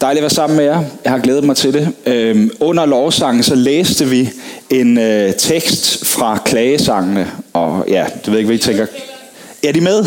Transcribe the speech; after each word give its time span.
Dejligt 0.00 0.18
at 0.18 0.22
være 0.22 0.30
sammen 0.30 0.56
med 0.56 0.64
jer. 0.64 0.82
Jeg 1.04 1.12
har 1.12 1.18
glædet 1.18 1.44
mig 1.44 1.56
til 1.56 1.74
det. 1.74 1.92
Øhm, 2.06 2.50
under 2.60 2.86
lovsangen 2.86 3.42
så 3.42 3.54
læste 3.54 4.06
vi 4.06 4.30
en 4.70 4.98
øh, 4.98 5.34
tekst 5.34 6.06
fra 6.06 6.38
klagesangene. 6.44 7.30
Og 7.52 7.84
ja, 7.88 8.06
du 8.26 8.30
ved 8.30 8.38
ikke, 8.38 8.46
hvad 8.46 8.56
I 8.56 8.62
tænker. 8.62 8.86
Er 9.64 9.72
de 9.72 9.80
med? 9.80 10.04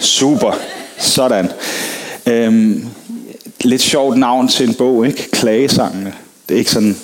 Super. 0.00 0.58
Sådan. 0.98 1.48
Øhm, 2.26 2.84
lidt 3.60 3.82
sjovt 3.82 4.18
navn 4.18 4.48
til 4.48 4.68
en 4.68 4.74
bog, 4.74 5.06
ikke? 5.06 5.30
Klagesangene. 5.30 6.12
Det 6.48 6.54
er 6.54 6.58
ikke 6.58 6.70
sådan... 6.70 6.96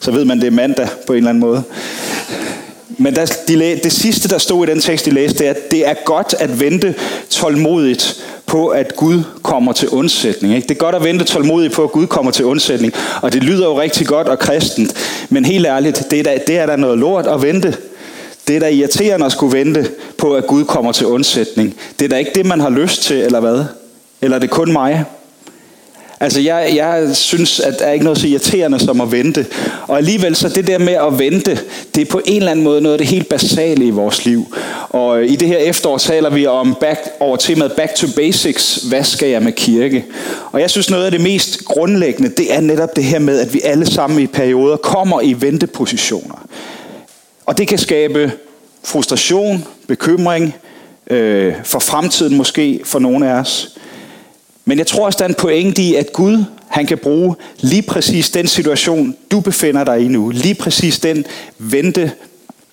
Så 0.00 0.10
ved 0.10 0.24
man, 0.24 0.40
det 0.40 0.46
er 0.46 0.50
mandag 0.50 0.88
på 1.06 1.12
en 1.12 1.16
eller 1.16 1.30
anden 1.30 1.40
måde. 1.40 1.62
Men 2.98 3.14
der, 3.14 3.36
de, 3.48 3.80
det 3.82 3.92
sidste, 3.92 4.28
der 4.28 4.38
stod 4.38 4.68
i 4.68 4.70
den 4.70 4.80
tekst, 4.80 5.06
de 5.06 5.10
læste, 5.10 5.38
det 5.38 5.46
er, 5.46 5.50
at 5.50 5.70
det 5.70 5.88
er 5.88 5.94
godt 6.04 6.34
at 6.38 6.60
vente 6.60 6.94
tålmodigt 7.30 8.24
på, 8.46 8.68
at 8.68 8.96
Gud 8.96 9.22
kommer 9.42 9.72
til 9.72 9.88
undsætning. 9.88 10.54
Ikke? 10.54 10.68
Det 10.68 10.74
er 10.74 10.78
godt 10.78 10.94
at 10.94 11.04
vente 11.04 11.24
tålmodigt 11.24 11.72
på, 11.72 11.84
at 11.84 11.92
Gud 11.92 12.06
kommer 12.06 12.32
til 12.32 12.44
undsætning. 12.44 12.92
Og 13.22 13.32
det 13.32 13.42
lyder 13.42 13.66
jo 13.66 13.80
rigtig 13.80 14.06
godt 14.06 14.28
og 14.28 14.38
kristent. 14.38 14.92
Men 15.28 15.44
helt 15.44 15.66
ærligt, 15.66 16.10
det 16.10 16.18
er 16.18 16.22
da, 16.22 16.38
det 16.46 16.58
er 16.58 16.66
da 16.66 16.76
noget 16.76 16.98
lort 16.98 17.26
at 17.26 17.42
vente. 17.42 17.76
Det 18.48 18.56
er 18.56 18.60
da 18.60 18.68
irriterende 18.68 19.26
at 19.26 19.32
skulle 19.32 19.58
vente 19.58 19.90
på, 20.18 20.34
at 20.34 20.46
Gud 20.46 20.64
kommer 20.64 20.92
til 20.92 21.06
undsætning. 21.06 21.76
Det 21.98 22.04
er 22.04 22.08
da 22.08 22.16
ikke 22.16 22.30
det, 22.34 22.46
man 22.46 22.60
har 22.60 22.70
lyst 22.70 23.02
til, 23.02 23.16
eller 23.16 23.40
hvad? 23.40 23.64
Eller 24.20 24.36
er 24.36 24.40
det 24.40 24.50
kun 24.50 24.72
mig? 24.72 25.04
Altså, 26.24 26.40
jeg, 26.40 26.72
jeg 26.74 27.16
synes, 27.16 27.60
at 27.60 27.78
der 27.78 27.84
er 27.84 27.92
ikke 27.92 28.04
noget 28.04 28.18
så 28.18 28.26
irriterende 28.26 28.78
som 28.78 29.00
at 29.00 29.12
vente. 29.12 29.46
Og 29.86 29.96
alligevel 29.96 30.36
så 30.36 30.48
det 30.48 30.66
der 30.66 30.78
med 30.78 30.92
at 30.92 31.18
vente, 31.18 31.58
det 31.94 32.00
er 32.00 32.10
på 32.10 32.20
en 32.24 32.36
eller 32.36 32.50
anden 32.50 32.64
måde 32.64 32.80
noget 32.80 32.94
af 32.94 32.98
det 32.98 33.06
helt 33.06 33.28
basale 33.28 33.86
i 33.86 33.90
vores 33.90 34.24
liv. 34.24 34.56
Og 34.88 35.22
øh, 35.22 35.32
i 35.32 35.36
det 35.36 35.48
her 35.48 35.58
efterår 35.58 35.98
taler 35.98 36.30
vi 36.30 36.46
om 36.46 36.76
back, 36.80 37.00
over 37.20 37.36
temaet 37.36 37.72
Back 37.72 37.94
to 37.94 38.06
Basics. 38.16 38.74
Hvad 38.88 39.04
skal 39.04 39.28
jeg 39.28 39.42
med 39.42 39.52
kirke? 39.52 40.04
Og 40.52 40.60
jeg 40.60 40.70
synes, 40.70 40.90
noget 40.90 41.04
af 41.04 41.10
det 41.10 41.20
mest 41.20 41.64
grundlæggende, 41.64 42.30
det 42.36 42.54
er 42.54 42.60
netop 42.60 42.96
det 42.96 43.04
her 43.04 43.18
med, 43.18 43.40
at 43.40 43.54
vi 43.54 43.60
alle 43.64 43.86
sammen 43.86 44.20
i 44.20 44.26
perioder 44.26 44.76
kommer 44.76 45.20
i 45.20 45.36
ventepositioner. 45.38 46.46
Og 47.46 47.58
det 47.58 47.68
kan 47.68 47.78
skabe 47.78 48.32
frustration, 48.84 49.64
bekymring, 49.88 50.54
øh, 51.10 51.54
for 51.64 51.78
fremtiden 51.78 52.36
måske 52.36 52.80
for 52.84 52.98
nogle 52.98 53.30
af 53.30 53.34
os. 53.34 53.74
Men 54.64 54.78
jeg 54.78 54.86
tror 54.86 55.06
også, 55.06 55.16
der 55.16 55.24
er 55.24 55.28
en 55.28 55.34
pointe 55.34 55.82
i, 55.82 55.94
at 55.94 56.12
Gud 56.12 56.44
han 56.68 56.86
kan 56.86 56.98
bruge 56.98 57.36
lige 57.60 57.82
præcis 57.82 58.30
den 58.30 58.46
situation, 58.46 59.16
du 59.30 59.40
befinder 59.40 59.84
dig 59.84 60.00
i 60.00 60.08
nu. 60.08 60.28
Lige 60.28 60.54
præcis 60.54 60.98
den 60.98 61.24
vente 61.58 62.12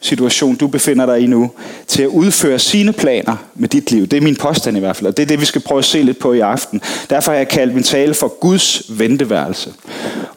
situation, 0.01 0.55
du 0.55 0.67
befinder 0.67 1.05
dig 1.05 1.19
i 1.19 1.25
nu, 1.27 1.51
til 1.87 2.03
at 2.03 2.07
udføre 2.07 2.59
sine 2.59 2.93
planer 2.93 3.35
med 3.55 3.69
dit 3.69 3.91
liv. 3.91 4.07
Det 4.07 4.17
er 4.17 4.21
min 4.21 4.35
påstand 4.35 4.77
i 4.77 4.79
hvert 4.79 4.95
fald, 4.95 5.07
og 5.07 5.17
det 5.17 5.23
er 5.23 5.27
det, 5.27 5.39
vi 5.39 5.45
skal 5.45 5.61
prøve 5.61 5.79
at 5.79 5.85
se 5.85 6.01
lidt 6.01 6.19
på 6.19 6.33
i 6.33 6.39
aften. 6.39 6.81
Derfor 7.09 7.31
har 7.31 7.37
jeg 7.37 7.47
kaldt 7.47 7.73
min 7.73 7.83
tale 7.83 8.13
for 8.13 8.27
Guds 8.39 8.81
venteværelse. 8.89 9.73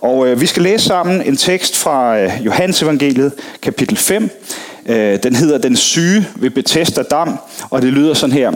Og 0.01 0.29
øh, 0.29 0.41
vi 0.41 0.47
skal 0.47 0.63
læse 0.63 0.85
sammen 0.85 1.23
en 1.23 1.37
tekst 1.37 1.77
fra 1.77 2.19
øh, 2.19 2.31
Johannes 2.47 2.83
evangeliet, 2.83 3.33
kapitel 3.63 3.97
5. 3.97 4.31
Øh, 4.87 5.19
den 5.23 5.35
hedder 5.35 5.59
Den 5.59 5.77
syge 5.77 6.27
ved 6.37 6.51
Bethesda 6.51 7.03
Dam, 7.03 7.39
og 7.71 7.83
det 7.83 7.93
lyder 7.93 8.15
sådan 8.15 8.35
her. 8.35 8.53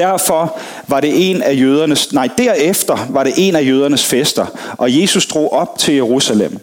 Derfor 0.00 0.58
var 0.88 1.00
det 1.00 1.30
en 1.30 1.42
af 1.42 1.54
jødernes, 1.54 2.12
nej, 2.12 2.28
derefter 2.38 3.06
var 3.10 3.24
det 3.24 3.32
en 3.36 3.56
af 3.56 3.62
jødernes 3.62 4.06
fester, 4.06 4.46
og 4.78 5.00
Jesus 5.00 5.26
drog 5.26 5.52
op 5.52 5.78
til 5.78 5.94
Jerusalem. 5.94 6.58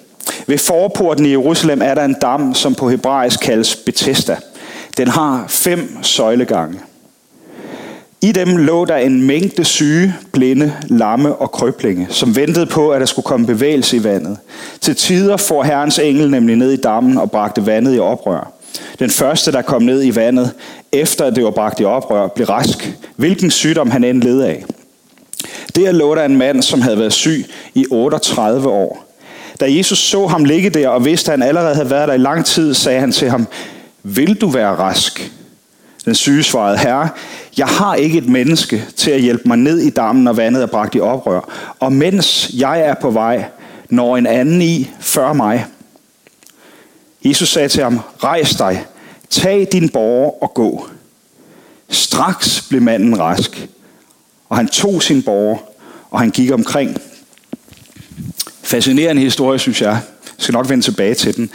Ved 0.47 0.57
forporten 0.57 1.25
i 1.25 1.29
Jerusalem 1.29 1.81
er 1.81 1.95
der 1.95 2.05
en 2.05 2.15
dam, 2.21 2.53
som 2.53 2.75
på 2.75 2.89
hebraisk 2.89 3.39
kaldes 3.39 3.75
Bethesda. 3.75 4.37
Den 4.97 5.07
har 5.07 5.45
fem 5.47 5.97
søjlegange. 6.01 6.79
I 8.21 8.31
dem 8.31 8.57
lå 8.57 8.85
der 8.85 8.95
en 8.95 9.23
mængde 9.23 9.63
syge, 9.63 10.15
blinde, 10.33 10.73
lamme 10.87 11.35
og 11.35 11.51
krøblinge, 11.51 12.07
som 12.09 12.35
ventede 12.35 12.65
på, 12.65 12.89
at 12.91 12.99
der 12.99 13.05
skulle 13.05 13.25
komme 13.25 13.47
bevægelse 13.47 13.97
i 13.97 14.03
vandet. 14.03 14.37
Til 14.81 14.95
tider 14.95 15.37
får 15.37 15.63
Herrens 15.63 15.99
engel 15.99 16.31
nemlig 16.31 16.55
ned 16.55 16.71
i 16.71 16.81
dammen 16.81 17.17
og 17.17 17.31
bragte 17.31 17.65
vandet 17.65 17.95
i 17.95 17.99
oprør. 17.99 18.51
Den 18.99 19.09
første, 19.09 19.51
der 19.51 19.61
kom 19.61 19.81
ned 19.81 20.03
i 20.03 20.15
vandet, 20.15 20.51
efter 20.91 21.25
at 21.25 21.35
det 21.35 21.43
var 21.43 21.51
bragt 21.51 21.79
i 21.79 21.83
oprør, 21.83 22.27
blev 22.27 22.47
rask, 22.47 22.97
hvilken 23.15 23.51
sygdom 23.51 23.91
han 23.91 24.03
end 24.03 24.23
led 24.23 24.41
af. 24.41 24.65
Der 25.75 25.91
lå 25.91 26.15
der 26.15 26.25
en 26.25 26.37
mand, 26.37 26.61
som 26.61 26.81
havde 26.81 26.99
været 26.99 27.13
syg 27.13 27.45
i 27.73 27.85
38 27.91 28.69
år. 28.69 29.05
Da 29.59 29.73
Jesus 29.73 29.99
så 29.99 30.27
ham 30.27 30.45
ligge 30.45 30.69
der 30.69 30.89
og 30.89 31.05
vidste, 31.05 31.31
at 31.31 31.39
han 31.39 31.47
allerede 31.47 31.75
havde 31.75 31.89
været 31.89 32.07
der 32.07 32.13
i 32.13 32.17
lang 32.17 32.45
tid, 32.45 32.73
sagde 32.73 32.99
han 32.99 33.11
til 33.11 33.29
ham, 33.29 33.47
vil 34.03 34.41
du 34.41 34.49
være 34.49 34.75
rask? 34.75 35.31
Den 36.05 36.15
syge 36.15 36.43
svarede, 36.43 36.77
herre, 36.77 37.09
jeg 37.57 37.67
har 37.67 37.95
ikke 37.95 38.17
et 38.17 38.29
menneske 38.29 38.83
til 38.95 39.11
at 39.11 39.21
hjælpe 39.21 39.43
mig 39.45 39.57
ned 39.57 39.79
i 39.79 39.89
dammen, 39.89 40.23
når 40.23 40.33
vandet 40.33 40.63
er 40.63 40.67
bragt 40.67 40.95
i 40.95 40.99
oprør. 40.99 41.49
Og 41.79 41.93
mens 41.93 42.51
jeg 42.57 42.81
er 42.81 42.93
på 43.01 43.09
vej, 43.09 43.45
når 43.89 44.17
en 44.17 44.27
anden 44.27 44.61
i 44.61 44.91
før 44.99 45.33
mig. 45.33 45.65
Jesus 47.27 47.49
sagde 47.49 47.69
til 47.69 47.83
ham, 47.83 47.99
rejs 48.23 48.55
dig, 48.55 48.85
tag 49.29 49.67
din 49.71 49.89
borger 49.89 50.43
og 50.43 50.53
gå. 50.53 50.89
Straks 51.89 52.65
blev 52.69 52.81
manden 52.81 53.19
rask, 53.19 53.67
og 54.49 54.57
han 54.57 54.67
tog 54.67 55.03
sin 55.03 55.23
borger, 55.23 55.57
og 56.11 56.19
han 56.19 56.29
gik 56.29 56.51
omkring. 56.51 56.97
Fascinerende 58.63 59.21
historie, 59.21 59.59
synes 59.59 59.81
jeg. 59.81 59.89
Jeg 59.89 60.43
skal 60.43 60.53
nok 60.53 60.69
vende 60.69 60.83
tilbage 60.83 61.13
til 61.13 61.35
den. 61.35 61.49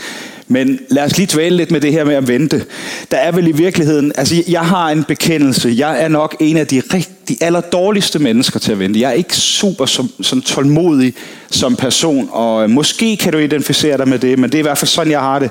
Men 0.49 0.79
lad 0.89 1.05
os 1.05 1.17
lige 1.17 1.29
dvæle 1.33 1.57
lidt 1.57 1.71
med 1.71 1.81
det 1.81 1.93
her 1.93 2.05
med 2.05 2.15
at 2.15 2.29
vente. 2.29 2.67
Der 3.11 3.17
er 3.17 3.33
vel 3.33 3.47
i 3.47 3.53
virkeligheden, 3.53 4.13
altså 4.17 4.43
jeg 4.49 4.67
har 4.67 4.91
en 4.91 5.05
bekendelse. 5.05 5.75
Jeg 5.77 6.03
er 6.03 6.09
nok 6.09 6.37
en 6.41 6.57
af 6.57 6.67
de 6.67 6.83
rigtig 6.95 7.22
de 7.41 7.63
dårligste 7.73 8.19
mennesker 8.19 8.61
til 8.61 8.73
at 8.73 8.79
vente. 8.79 9.01
Jeg 9.01 9.09
er 9.09 9.15
ikke 9.15 9.37
super 9.37 9.87
som, 9.87 10.11
som 10.21 10.43
tålmodig 10.43 11.15
som 11.51 11.77
person, 11.77 12.29
og 12.33 12.63
øh, 12.63 12.71
måske 12.71 13.17
kan 13.17 13.33
du 13.33 13.39
identificere 13.39 13.99
dig 13.99 14.09
med 14.09 14.19
det, 14.19 14.39
men 14.39 14.51
det 14.51 14.55
er 14.55 14.59
i 14.59 14.63
hvert 14.63 14.79
fald 14.79 14.89
sådan, 14.89 15.13
jeg 15.13 15.21
har 15.21 15.39
det. 15.39 15.51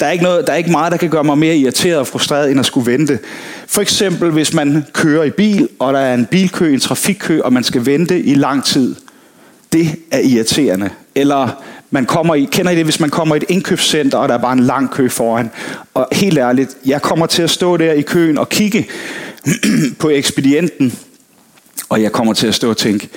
Der 0.00 0.06
er 0.06 0.10
ikke, 0.10 0.24
noget, 0.24 0.46
der 0.46 0.52
er 0.52 0.56
ikke 0.56 0.70
meget, 0.70 0.92
der 0.92 0.98
kan 0.98 1.10
gøre 1.10 1.24
mig 1.24 1.38
mere 1.38 1.56
irriteret 1.56 1.98
og 1.98 2.06
frustreret, 2.06 2.50
end 2.50 2.60
at 2.60 2.66
skulle 2.66 2.92
vente. 2.92 3.18
For 3.66 3.82
eksempel, 3.82 4.30
hvis 4.30 4.54
man 4.54 4.84
kører 4.92 5.24
i 5.24 5.30
bil, 5.30 5.68
og 5.78 5.92
der 5.92 5.98
er 5.98 6.14
en 6.14 6.26
bilkø, 6.26 6.72
en 6.72 6.80
trafikkø, 6.80 7.40
og 7.40 7.52
man 7.52 7.64
skal 7.64 7.86
vente 7.86 8.22
i 8.22 8.34
lang 8.34 8.64
tid. 8.64 8.94
Det 9.72 9.88
er 10.10 10.18
irriterende. 10.18 10.90
Eller 11.14 11.62
man 11.90 12.06
kommer 12.06 12.34
i, 12.34 12.48
kender 12.52 12.72
I 12.72 12.76
det, 12.76 12.84
hvis 12.84 13.00
man 13.00 13.10
kommer 13.10 13.34
i 13.34 13.36
et 13.36 13.44
indkøbscenter, 13.48 14.18
og 14.18 14.28
der 14.28 14.34
er 14.34 14.38
bare 14.38 14.52
en 14.52 14.60
lang 14.60 14.90
kø 14.90 15.08
foran. 15.08 15.50
Og 15.94 16.08
helt 16.12 16.38
ærligt, 16.38 16.76
jeg 16.86 17.02
kommer 17.02 17.26
til 17.26 17.42
at 17.42 17.50
stå 17.50 17.76
der 17.76 17.92
i 17.92 18.02
køen 18.02 18.38
og 18.38 18.48
kigge 18.48 18.88
på 20.00 20.10
ekspedienten, 20.10 20.98
og 21.90 22.02
jeg 22.02 22.12
kommer 22.12 22.32
til 22.32 22.46
at 22.46 22.54
stå 22.54 22.70
og 22.70 22.76
tænke, 22.76 23.08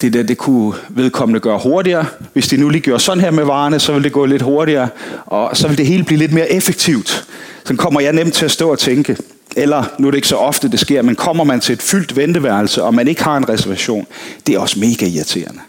det 0.00 0.12
der, 0.12 0.22
det 0.22 0.38
kunne 0.38 0.74
vedkommende 0.88 1.40
gøre 1.40 1.60
hurtigere. 1.62 2.06
Hvis 2.32 2.48
de 2.48 2.56
nu 2.56 2.68
lige 2.68 2.82
gør 2.82 2.98
sådan 2.98 3.20
her 3.20 3.30
med 3.30 3.44
varerne, 3.44 3.78
så 3.78 3.92
vil 3.92 4.04
det 4.04 4.12
gå 4.12 4.24
lidt 4.24 4.42
hurtigere, 4.42 4.88
og 5.26 5.56
så 5.56 5.68
vil 5.68 5.78
det 5.78 5.86
hele 5.86 6.04
blive 6.04 6.18
lidt 6.18 6.32
mere 6.32 6.52
effektivt. 6.52 7.24
Så 7.64 7.76
kommer 7.76 8.00
jeg 8.00 8.12
nemt 8.12 8.34
til 8.34 8.44
at 8.44 8.50
stå 8.50 8.70
og 8.70 8.78
tænke. 8.78 9.16
Eller, 9.56 9.84
nu 9.98 10.06
er 10.06 10.10
det 10.10 10.18
ikke 10.18 10.28
så 10.28 10.36
ofte, 10.36 10.68
det 10.68 10.80
sker, 10.80 11.02
men 11.02 11.14
kommer 11.14 11.44
man 11.44 11.60
til 11.60 11.72
et 11.72 11.82
fyldt 11.82 12.16
venteværelse, 12.16 12.82
og 12.82 12.94
man 12.94 13.08
ikke 13.08 13.24
har 13.24 13.36
en 13.36 13.48
reservation, 13.48 14.06
det 14.46 14.54
er 14.54 14.58
også 14.58 14.78
mega 14.78 15.06
irriterende. 15.06 15.60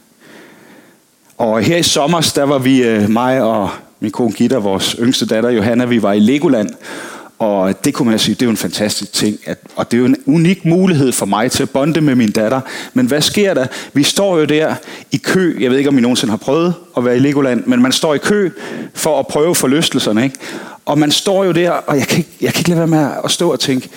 Og 1.37 1.61
her 1.61 1.77
i 1.77 1.83
sommer, 1.83 2.31
der 2.35 2.43
var 2.43 2.57
vi, 2.57 2.83
øh, 2.83 3.09
mig 3.09 3.41
og 3.41 3.69
min 3.99 4.11
kone 4.11 4.31
Gitta, 4.31 4.57
vores 4.57 4.95
yngste 4.99 5.25
datter 5.25 5.49
Johanna, 5.49 5.85
vi 5.85 6.01
var 6.01 6.13
i 6.13 6.19
Legoland. 6.19 6.69
Og 7.39 7.85
det 7.85 7.93
kunne 7.93 8.09
man 8.09 8.19
sige, 8.19 8.35
det 8.35 8.41
er 8.41 8.45
jo 8.45 8.51
en 8.51 8.57
fantastisk 8.57 9.13
ting. 9.13 9.37
At, 9.45 9.57
og 9.75 9.91
det 9.91 9.97
er 9.97 9.99
jo 9.99 10.05
en 10.05 10.15
unik 10.25 10.65
mulighed 10.65 11.11
for 11.11 11.25
mig 11.25 11.51
til 11.51 11.63
at 11.63 11.69
bonde 11.69 12.01
med 12.01 12.15
min 12.15 12.31
datter. 12.31 12.61
Men 12.93 13.05
hvad 13.05 13.21
sker 13.21 13.53
der? 13.53 13.67
Vi 13.93 14.03
står 14.03 14.37
jo 14.37 14.45
der 14.45 14.75
i 15.11 15.17
kø. 15.17 15.57
Jeg 15.59 15.71
ved 15.71 15.77
ikke, 15.77 15.89
om 15.89 15.97
I 15.97 16.01
nogensinde 16.01 16.31
har 16.31 16.37
prøvet 16.37 16.73
at 16.97 17.05
være 17.05 17.15
i 17.15 17.19
Legoland. 17.19 17.63
Men 17.65 17.81
man 17.81 17.91
står 17.91 18.13
i 18.13 18.17
kø 18.17 18.49
for 18.93 19.19
at 19.19 19.27
prøve 19.27 19.55
forlystelserne. 19.55 20.23
Ikke? 20.23 20.35
Og 20.85 20.99
man 20.99 21.11
står 21.11 21.43
jo 21.43 21.51
der, 21.51 21.71
og 21.71 21.97
jeg 21.97 22.07
kan, 22.07 22.17
ikke, 22.17 22.29
jeg 22.41 22.53
kan 22.53 22.59
ikke 22.59 22.69
lade 22.69 22.79
være 22.79 22.87
med 22.87 23.09
at 23.23 23.31
stå 23.31 23.51
og 23.51 23.59
tænke, 23.59 23.89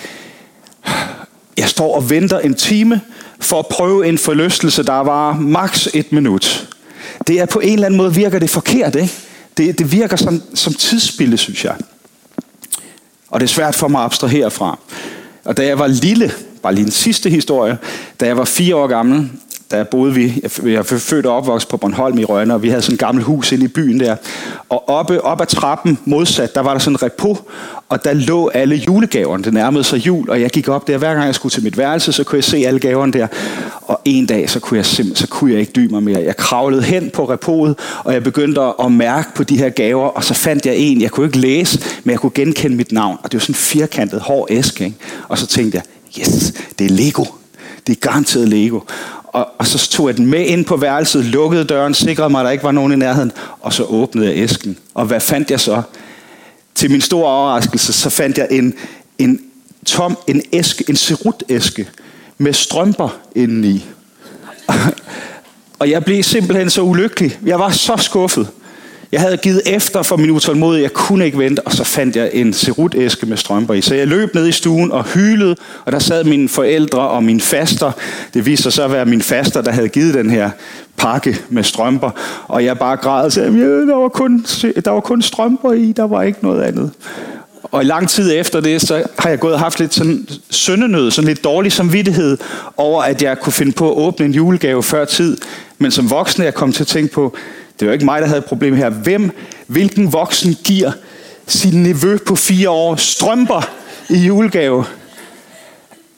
jeg 1.57 1.69
står 1.69 1.95
og 1.95 2.09
venter 2.09 2.39
en 2.39 2.53
time 2.53 3.01
for 3.39 3.59
at 3.59 3.67
prøve 3.67 4.07
en 4.07 4.17
forlystelse, 4.17 4.83
der 4.83 4.99
var 4.99 5.33
maks 5.33 5.89
et 5.93 6.11
minut 6.11 6.67
det 7.27 7.39
er 7.39 7.45
på 7.45 7.59
en 7.59 7.73
eller 7.73 7.85
anden 7.85 7.97
måde 7.97 8.15
virker 8.15 8.39
det 8.39 8.49
forkert, 8.49 8.95
ikke? 8.95 9.13
Det, 9.57 9.79
det 9.79 9.91
virker 9.91 10.15
som, 10.15 10.41
som 10.55 10.73
tidsspilde, 10.73 11.37
synes 11.37 11.65
jeg. 11.65 11.75
Og 13.31 13.39
det 13.39 13.45
er 13.45 13.49
svært 13.49 13.75
for 13.75 13.87
mig 13.87 14.01
at 14.01 14.05
abstrahere 14.05 14.51
fra. 14.51 14.79
Og 15.43 15.57
da 15.57 15.65
jeg 15.65 15.79
var 15.79 15.87
lille, 15.87 16.31
bare 16.63 16.75
lige 16.75 16.85
en 16.85 16.91
sidste 16.91 17.29
historie, 17.29 17.77
da 18.19 18.25
jeg 18.25 18.37
var 18.37 18.45
fire 18.45 18.75
år 18.75 18.87
gammel, 18.87 19.29
der 19.71 19.83
boede 19.83 20.13
vi, 20.13 20.43
jeg 20.63 20.73
er 20.73 20.83
født 20.83 21.25
og 21.25 21.35
opvokset 21.35 21.69
på 21.69 21.77
Bornholm 21.77 22.17
i 22.17 22.25
Rønne, 22.25 22.53
og 22.53 22.63
vi 22.63 22.69
havde 22.69 22.81
sådan 22.81 22.93
et 22.93 22.99
gammelt 22.99 23.25
hus 23.25 23.51
inde 23.51 23.65
i 23.65 23.67
byen 23.67 23.99
der. 23.99 24.15
Og 24.69 24.89
oppe 24.89 25.21
op 25.21 25.41
ad 25.41 25.45
trappen 25.45 25.99
modsat, 26.05 26.55
der 26.55 26.61
var 26.61 26.71
der 26.71 26.79
sådan 26.79 26.95
en 26.95 27.03
repo, 27.03 27.37
og 27.89 28.03
der 28.03 28.13
lå 28.13 28.47
alle 28.47 28.75
julegaverne. 28.75 29.43
Det 29.43 29.53
nærmede 29.53 29.83
sig 29.83 29.97
jul, 29.97 30.29
og 30.29 30.41
jeg 30.41 30.49
gik 30.49 30.67
op 30.67 30.87
der. 30.87 30.97
Hver 30.97 31.13
gang 31.13 31.25
jeg 31.25 31.35
skulle 31.35 31.51
til 31.51 31.63
mit 31.63 31.77
værelse, 31.77 32.11
så 32.11 32.23
kunne 32.23 32.37
jeg 32.37 32.43
se 32.43 32.57
alle 32.57 32.79
gaverne 32.79 33.13
der. 33.13 33.27
Og 33.81 34.01
en 34.05 34.25
dag, 34.25 34.49
så 34.49 34.59
kunne 34.59 34.77
jeg 34.77 34.85
simpelthen, 34.85 35.15
så 35.15 35.27
kunne 35.27 35.51
jeg 35.51 35.59
ikke 35.59 35.71
dybe 35.75 35.93
mig 35.93 36.03
mere. 36.03 36.21
Jeg 36.21 36.37
kravlede 36.37 36.83
hen 36.83 37.09
på 37.13 37.29
repoet, 37.29 37.75
og 38.03 38.13
jeg 38.13 38.23
begyndte 38.23 38.61
at 38.83 38.91
mærke 38.91 39.29
på 39.35 39.43
de 39.43 39.57
her 39.57 39.69
gaver, 39.69 40.07
og 40.07 40.23
så 40.23 40.33
fandt 40.33 40.65
jeg 40.65 40.75
en. 40.75 41.01
Jeg 41.01 41.11
kunne 41.11 41.25
ikke 41.25 41.37
læse, 41.37 41.79
men 42.03 42.11
jeg 42.11 42.19
kunne 42.19 42.31
genkende 42.35 42.75
mit 42.75 42.91
navn. 42.91 43.17
Og 43.23 43.31
det 43.31 43.37
var 43.37 43.41
sådan 43.41 43.51
en 43.53 43.55
firkantet 43.55 44.19
hård 44.19 44.47
æske. 44.49 44.85
Ikke? 44.85 44.97
Og 45.27 45.37
så 45.37 45.47
tænkte 45.47 45.75
jeg, 45.77 45.83
yes, 46.21 46.53
det 46.79 46.85
er 46.85 46.95
Lego. 46.95 47.25
Det 47.87 47.95
er 47.95 47.99
garanteret 47.99 48.49
Lego. 48.49 48.79
Og, 49.31 49.47
og 49.57 49.67
så 49.67 49.89
tog 49.89 50.07
jeg 50.07 50.17
den 50.17 50.25
med 50.25 50.45
ind 50.45 50.65
på 50.65 50.77
værelset, 50.77 51.25
lukkede 51.25 51.63
døren, 51.63 51.93
sikrede 51.93 52.29
mig, 52.29 52.39
at 52.39 52.45
der 52.45 52.51
ikke 52.51 52.63
var 52.63 52.71
nogen 52.71 52.91
i 52.91 52.95
nærheden, 52.95 53.31
og 53.61 53.73
så 53.73 53.83
åbnede 53.83 54.27
jeg 54.27 54.37
æsken. 54.37 54.77
Og 54.93 55.05
hvad 55.05 55.19
fandt 55.19 55.51
jeg 55.51 55.59
så? 55.59 55.81
Til 56.75 56.91
min 56.91 57.01
store 57.01 57.31
overraskelse, 57.31 57.93
så 57.93 58.09
fandt 58.09 58.37
jeg 58.37 58.47
en, 58.51 58.73
en 59.17 59.41
tom, 59.85 60.17
en 60.27 60.41
æske, 60.53 60.85
en 60.89 60.95
serutæske 60.95 61.89
med 62.37 62.53
strømper 62.53 63.17
indeni. 63.35 63.85
og 65.79 65.89
jeg 65.89 66.05
blev 66.05 66.23
simpelthen 66.23 66.69
så 66.69 66.81
ulykkelig. 66.81 67.39
Jeg 67.45 67.59
var 67.59 67.69
så 67.69 67.97
skuffet. 67.97 68.47
Jeg 69.11 69.21
havde 69.21 69.37
givet 69.37 69.61
efter 69.65 70.01
for 70.01 70.17
min 70.17 70.29
utålmodighed. 70.29 70.81
Jeg 70.81 70.93
kunne 70.93 71.25
ikke 71.25 71.37
vente, 71.37 71.59
og 71.59 71.71
så 71.71 71.83
fandt 71.83 72.15
jeg 72.15 72.29
en 72.33 72.53
serutæske 72.53 73.25
med 73.25 73.37
strømper 73.37 73.73
i. 73.73 73.81
Så 73.81 73.95
jeg 73.95 74.07
løb 74.07 74.35
ned 74.35 74.47
i 74.47 74.51
stuen 74.51 74.91
og 74.91 75.03
hylede, 75.03 75.55
og 75.85 75.91
der 75.91 75.99
sad 75.99 76.23
mine 76.23 76.49
forældre 76.49 76.99
og 76.99 77.23
min 77.23 77.41
faster. 77.41 77.91
Det 78.33 78.45
viste 78.45 78.63
sig 78.63 78.73
så 78.73 78.83
at 78.83 78.91
være 78.91 79.05
min 79.05 79.21
faster, 79.21 79.61
der 79.61 79.71
havde 79.71 79.89
givet 79.89 80.13
den 80.13 80.29
her 80.29 80.49
pakke 80.97 81.37
med 81.49 81.63
strømper. 81.63 82.09
Og 82.47 82.65
jeg 82.65 82.79
bare 82.79 82.97
græd 82.97 83.25
og 83.25 83.31
sagde, 83.31 83.47
at 83.47 83.87
der, 83.87 83.95
var 83.95 84.09
kun, 84.09 84.45
der 84.85 84.91
var 84.91 84.99
kun 84.99 85.21
strømper 85.21 85.73
i, 85.73 85.91
der 85.91 86.07
var 86.07 86.21
ikke 86.21 86.39
noget 86.41 86.63
andet. 86.63 86.91
Og 87.63 87.81
i 87.81 87.85
lang 87.85 88.09
tid 88.09 88.39
efter 88.39 88.61
det, 88.61 88.81
så 88.81 89.03
har 89.19 89.29
jeg 89.29 89.39
gået 89.39 89.53
og 89.53 89.59
haft 89.59 89.79
lidt 89.79 89.93
sådan 89.93 90.27
syndenød, 90.49 91.11
sådan 91.11 91.27
lidt 91.27 91.43
dårlig 91.43 91.71
samvittighed 91.71 92.37
over, 92.77 93.03
at 93.03 93.21
jeg 93.21 93.39
kunne 93.39 93.53
finde 93.53 93.71
på 93.71 93.91
at 93.91 93.97
åbne 93.97 94.25
en 94.25 94.31
julegave 94.31 94.83
før 94.83 95.05
tid. 95.05 95.37
Men 95.77 95.91
som 95.91 96.09
voksen 96.09 96.41
er 96.41 96.45
jeg 96.45 96.53
kommet 96.53 96.75
til 96.75 96.83
at 96.83 96.87
tænke 96.87 97.13
på, 97.13 97.35
det 97.81 97.87
var 97.87 97.93
ikke 97.93 98.05
mig, 98.05 98.21
der 98.21 98.27
havde 98.27 98.39
et 98.39 98.45
problem 98.45 98.75
her. 98.75 98.89
Hvem, 98.89 99.31
hvilken 99.67 100.13
voksen 100.13 100.57
giver 100.63 100.91
sin 101.47 101.83
nevø 101.83 102.17
på 102.17 102.35
fire 102.35 102.69
år 102.69 102.95
strømper 102.95 103.69
i 104.09 104.17
julegave? 104.17 104.85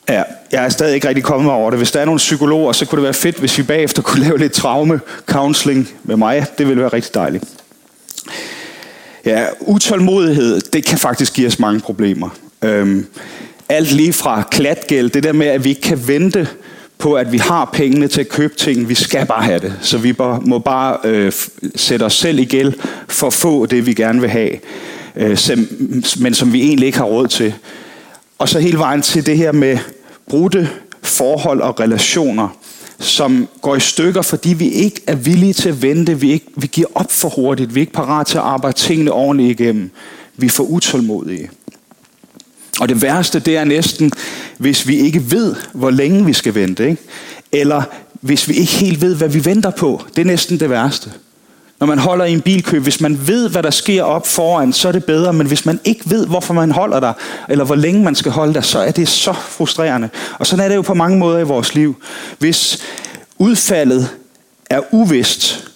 Ja, 0.10 0.24
jeg 0.52 0.66
er 0.66 0.70
stadig 0.70 0.96
ikke 0.96 1.08
rigtig 1.08 1.24
kommet 1.24 1.52
over 1.52 1.70
det. 1.70 1.80
Hvis 1.80 1.92
der 1.92 2.00
er 2.00 2.06
nogle 2.06 2.18
psykologer, 2.18 2.72
så 2.72 2.86
kunne 2.86 2.98
det 2.98 3.04
være 3.04 3.14
fedt, 3.14 3.38
hvis 3.38 3.58
vi 3.58 3.64
bagefter 3.64 4.02
kunne 4.02 4.24
lave 4.24 4.38
lidt 4.38 4.54
traume-counseling 4.54 5.90
med 6.04 6.16
mig. 6.16 6.46
Det 6.58 6.68
ville 6.68 6.82
være 6.82 6.94
rigtig 6.94 7.14
dejligt. 7.14 7.44
Ja, 9.26 9.46
utålmodighed, 9.60 10.62
det 10.62 10.86
kan 10.86 10.98
faktisk 10.98 11.34
give 11.34 11.48
os 11.48 11.60
mange 11.60 11.80
problemer. 11.80 12.30
Øhm, 12.62 13.08
alt 13.70 13.92
lige 13.92 14.14
fra 14.14 14.44
klatgæld, 14.52 15.10
det 15.10 15.24
der 15.24 15.34
med, 15.34 15.48
at 15.48 15.64
vi 15.64 15.70
ikke 15.70 15.82
kan 15.82 16.08
vente 16.08 16.48
på, 17.04 17.14
at 17.14 17.32
vi 17.32 17.38
har 17.38 17.70
pengene 17.74 18.08
til 18.08 18.22
at 18.22 18.30
købe 18.30 18.56
ting. 18.56 18.90
Vi 18.90 18.96
skal 18.96 19.26
bare 19.26 19.44
have 19.44 19.60
det. 19.60 19.74
Så 19.82 19.98
vi 19.98 20.16
må 20.42 20.60
bare 20.60 20.98
øh, 21.04 21.32
sætte 21.76 22.04
os 22.04 22.14
selv 22.14 22.40
i 22.40 22.46
gæld 22.46 22.74
for 23.08 23.28
at 23.28 23.34
få 23.34 23.66
det, 23.66 23.86
vi 23.86 23.94
gerne 23.94 24.22
vil 24.22 24.30
have, 24.30 24.52
øh, 25.16 25.38
sem, 25.38 25.68
men 26.20 26.34
som 26.34 26.54
vi 26.54 26.62
egentlig 26.62 26.86
ikke 26.86 26.98
har 26.98 27.06
råd 27.06 27.28
til. 27.28 27.54
Og 28.38 28.50
så 28.50 28.60
hele 28.60 28.78
vejen 28.78 29.02
til 29.02 29.26
det 29.26 29.38
her 29.38 29.52
med 29.52 29.78
brudte 30.30 30.70
forhold 31.02 31.62
og 31.62 31.80
relationer, 31.80 32.48
som 33.00 33.48
går 33.62 33.76
i 33.76 33.80
stykker, 33.80 34.22
fordi 34.22 34.54
vi 34.54 34.68
ikke 34.68 35.02
er 35.08 35.16
villige 35.16 35.54
til 35.54 35.70
at 35.70 35.82
vente. 35.82 36.20
Vi, 36.20 36.32
ikke, 36.32 36.48
vi 36.56 36.68
giver 36.68 36.88
op 36.96 37.12
for 37.12 37.30
hurtigt. 37.30 37.76
Vi 37.76 37.80
er 37.80 37.82
ikke 37.82 37.94
parat 37.94 38.28
til 38.28 38.38
at 38.38 38.44
arbejde 38.44 38.78
tingene 38.78 39.12
ordentligt 39.12 39.60
igennem. 39.60 39.92
Vi 40.38 40.46
er 40.46 40.50
for 40.50 40.64
utålmodige. 40.64 41.50
Og 42.80 42.90
det 42.90 43.02
værste, 43.02 43.40
det 43.40 43.58
er 43.58 43.64
næsten, 43.64 44.12
hvis 44.58 44.88
vi 44.88 45.00
ikke 45.00 45.32
ved, 45.32 45.56
hvor 45.74 45.90
længe 45.90 46.26
vi 46.26 46.34
skal 46.34 46.56
vente. 46.56 46.90
Ikke? 46.90 47.02
Eller 47.52 47.84
hvis 48.22 48.50
vi 48.50 48.54
ikke 48.54 48.72
helt 48.72 49.02
ved, 49.02 49.16
hvad 49.16 49.30
vi 49.30 49.46
venter 49.46 49.70
på. 49.70 50.04
Det 50.16 50.22
er 50.22 50.26
næsten 50.26 50.60
det 50.60 50.70
værste. 50.70 51.12
Når 51.80 51.88
man 51.88 52.00
holder 52.00 52.26
i 52.26 52.34
en 52.34 52.42
bilkø, 52.42 52.80
hvis 52.80 53.02
man 53.02 53.28
ved, 53.28 53.50
hvad 53.50 53.64
der 53.64 53.70
sker 53.70 54.04
op 54.04 54.28
foran, 54.28 54.74
så 54.74 54.88
er 54.88 54.92
det 54.92 55.06
bedre. 55.06 55.34
Men 55.34 55.48
hvis 55.48 55.66
man 55.66 55.80
ikke 55.84 56.02
ved, 56.06 56.28
hvorfor 56.28 56.54
man 56.54 56.72
holder 56.72 57.00
der, 57.00 57.14
eller 57.50 57.66
hvor 57.66 57.76
længe 57.76 58.04
man 58.04 58.16
skal 58.16 58.32
holde 58.32 58.54
der, 58.54 58.62
så 58.62 58.80
er 58.80 58.92
det 58.92 59.08
så 59.08 59.34
frustrerende. 59.34 60.10
Og 60.40 60.48
sådan 60.48 60.66
er 60.66 60.70
det 60.70 60.76
jo 60.76 60.82
på 60.82 60.94
mange 60.94 61.18
måder 61.18 61.40
i 61.40 61.44
vores 61.44 61.76
liv. 61.76 61.96
Hvis 62.40 62.84
udfaldet 63.38 64.10
er 64.70 64.82
uvist, 64.92 65.68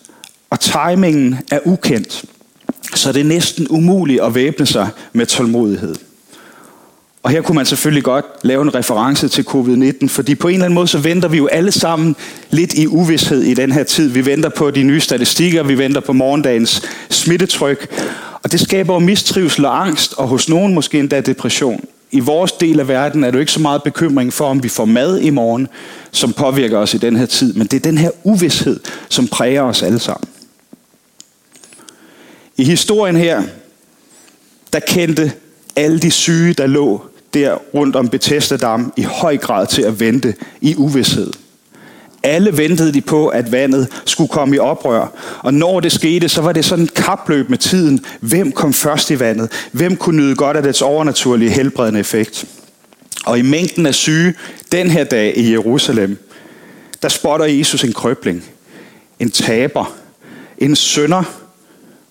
og 0.49 0.59
timingen 0.59 1.39
er 1.51 1.59
ukendt, 1.65 2.25
så 2.95 3.09
er 3.09 3.13
det 3.13 3.25
næsten 3.25 3.67
umuligt 3.69 4.21
at 4.21 4.35
væbne 4.35 4.65
sig 4.65 4.89
med 5.13 5.25
tålmodighed. 5.25 5.95
Og 7.23 7.31
her 7.31 7.41
kunne 7.41 7.55
man 7.55 7.65
selvfølgelig 7.65 8.03
godt 8.03 8.25
lave 8.43 8.61
en 8.61 8.75
reference 8.75 9.27
til 9.27 9.45
covid-19, 9.49 10.07
fordi 10.07 10.35
på 10.35 10.47
en 10.47 10.53
eller 10.53 10.65
anden 10.65 10.75
måde 10.75 10.87
så 10.87 10.97
venter 10.97 11.27
vi 11.27 11.37
jo 11.37 11.47
alle 11.47 11.71
sammen 11.71 12.15
lidt 12.49 12.73
i 12.73 12.87
uvidshed 12.87 13.41
i 13.41 13.53
den 13.53 13.71
her 13.71 13.83
tid. 13.83 14.09
Vi 14.09 14.25
venter 14.25 14.49
på 14.49 14.71
de 14.71 14.83
nye 14.83 14.99
statistikker, 14.99 15.63
vi 15.63 15.77
venter 15.77 16.01
på 16.01 16.13
morgendagens 16.13 16.81
smittetryk, 17.09 17.87
og 18.43 18.51
det 18.51 18.59
skaber 18.59 18.93
jo 18.93 18.99
mistrivsel 18.99 19.65
og 19.65 19.87
angst, 19.87 20.13
og 20.13 20.27
hos 20.27 20.49
nogen 20.49 20.73
måske 20.73 20.99
endda 20.99 21.21
depression. 21.21 21.85
I 22.11 22.19
vores 22.19 22.51
del 22.51 22.79
af 22.79 22.87
verden 22.87 23.23
er 23.23 23.27
det 23.27 23.35
jo 23.35 23.39
ikke 23.39 23.51
så 23.51 23.59
meget 23.59 23.83
bekymring 23.83 24.33
for, 24.33 24.45
om 24.45 24.63
vi 24.63 24.69
får 24.69 24.85
mad 24.85 25.19
i 25.19 25.29
morgen, 25.29 25.67
som 26.11 26.33
påvirker 26.33 26.77
os 26.77 26.93
i 26.93 26.97
den 26.97 27.15
her 27.15 27.25
tid, 27.25 27.53
men 27.53 27.67
det 27.67 27.77
er 27.77 27.81
den 27.81 27.97
her 27.97 28.11
uvidshed, 28.23 28.79
som 29.09 29.27
præger 29.27 29.61
os 29.61 29.83
alle 29.83 29.99
sammen. 29.99 30.29
I 32.57 32.63
historien 32.63 33.15
her, 33.15 33.43
der 34.73 34.79
kendte 34.79 35.31
alle 35.77 35.99
de 35.99 36.11
syge, 36.11 36.53
der 36.53 36.67
lå 36.67 37.01
der 37.33 37.55
rundt 37.73 37.95
om 37.95 38.09
Bethesda 38.09 38.57
Dam 38.57 38.93
i 38.97 39.01
høj 39.01 39.37
grad 39.37 39.67
til 39.67 39.81
at 39.81 39.99
vente 39.99 40.33
i 40.61 40.75
uvidshed. 40.75 41.31
Alle 42.23 42.57
ventede 42.57 42.93
de 42.93 43.01
på, 43.01 43.27
at 43.27 43.51
vandet 43.51 43.87
skulle 44.05 44.27
komme 44.27 44.55
i 44.55 44.59
oprør. 44.59 45.07
Og 45.39 45.53
når 45.53 45.79
det 45.79 45.91
skete, 45.91 46.29
så 46.29 46.41
var 46.41 46.51
det 46.51 46.65
sådan 46.65 46.83
et 46.83 46.93
kapløb 46.93 47.49
med 47.49 47.57
tiden. 47.57 48.05
Hvem 48.19 48.51
kom 48.51 48.73
først 48.73 49.11
i 49.11 49.19
vandet? 49.19 49.51
Hvem 49.71 49.95
kunne 49.95 50.17
nyde 50.17 50.35
godt 50.35 50.57
af 50.57 50.63
dets 50.63 50.81
overnaturlige 50.81 51.51
helbredende 51.51 51.99
effekt? 51.99 52.45
Og 53.25 53.39
i 53.39 53.41
mængden 53.41 53.85
af 53.85 53.95
syge 53.95 54.33
den 54.71 54.89
her 54.89 55.03
dag 55.03 55.37
i 55.37 55.51
Jerusalem, 55.51 56.17
der 57.01 57.09
spotter 57.09 57.45
Jesus 57.45 57.83
en 57.83 57.93
krøbling, 57.93 58.43
en 59.19 59.31
taber, 59.31 59.95
en 60.57 60.75
sønder. 60.75 61.23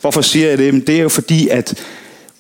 Hvorfor 0.01 0.21
siger 0.21 0.49
jeg 0.49 0.59
det? 0.59 0.87
Det 0.87 0.97
er 0.97 1.03
jo 1.03 1.09
fordi, 1.09 1.49
at 1.49 1.85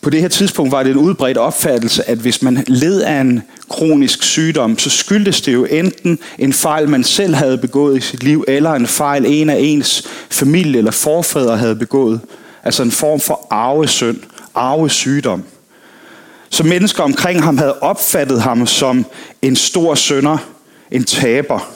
på 0.06 0.11
det 0.11 0.20
her 0.20 0.29
tidspunkt 0.29 0.73
var 0.73 0.82
det 0.82 0.91
en 0.91 0.97
udbredt 0.97 1.38
opfattelse, 1.38 2.08
at 2.08 2.19
hvis 2.19 2.43
man 2.43 2.64
led 2.67 3.00
af 3.00 3.20
en 3.20 3.43
kronisk 3.69 4.23
sygdom, 4.23 4.79
så 4.79 4.91
skyldtes 4.91 5.41
det 5.41 5.53
jo 5.53 5.64
enten 5.64 6.19
en 6.38 6.53
fejl, 6.53 6.88
man 6.88 7.05
selv 7.05 7.35
havde 7.35 7.58
begået 7.58 7.99
i 7.99 8.00
sit 8.00 8.23
liv, 8.23 8.44
eller 8.49 8.73
en 8.73 8.87
fejl, 8.87 9.25
en 9.26 9.50
af 9.50 9.56
ens 9.61 10.08
familie 10.31 10.79
eller 10.79 10.91
forfædre 10.91 11.56
havde 11.56 11.76
begået. 11.76 12.20
Altså 12.64 12.82
en 12.82 12.91
form 12.91 13.20
for 13.20 13.47
arvesynd, 13.50 14.19
arvesygdom. 14.55 15.44
Så 16.50 16.64
mennesker 16.64 17.03
omkring 17.03 17.43
ham 17.43 17.58
havde 17.58 17.79
opfattet 17.81 18.43
ham 18.43 18.67
som 18.67 19.06
en 19.43 19.56
stor 19.56 19.94
sønder, 19.94 20.38
en 20.91 21.05
taber. 21.05 21.73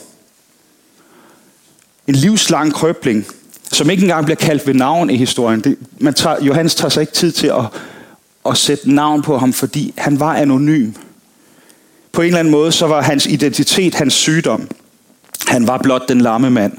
En 2.07 2.15
livslang 2.15 2.73
krøbling, 2.73 3.27
som 3.73 3.91
ikke 3.91 4.03
engang 4.03 4.25
bliver 4.25 4.37
kaldt 4.37 4.67
ved 4.67 4.75
navn 4.75 5.11
i 5.11 5.17
historien. 5.17 5.61
Det, 5.61 5.77
man 5.99 6.15
tager, 6.15 6.45
Johannes 6.45 6.75
tager 6.75 6.91
sig 6.91 7.01
ikke 7.01 7.13
tid 7.13 7.33
til 7.33 7.47
at 7.47 7.65
at 8.47 8.57
sætte 8.57 8.93
navn 8.93 9.23
på 9.23 9.39
ham, 9.39 9.53
fordi 9.53 9.95
han 9.99 10.21
var 10.21 10.35
anonym. 10.35 10.93
På 12.13 12.23
en 12.23 12.27
eller 12.27 12.39
anden 12.39 12.53
måde, 12.53 12.73
så 12.73 12.87
var 12.87 13.03
hans 13.03 13.27
identitet 13.27 13.95
hans 13.95 14.15
sygdom. 14.15 14.69
Han 15.47 15.67
var 15.67 15.79
blot 15.79 16.09
den 16.09 16.21
lamme 16.21 16.51
mand. 16.51 16.73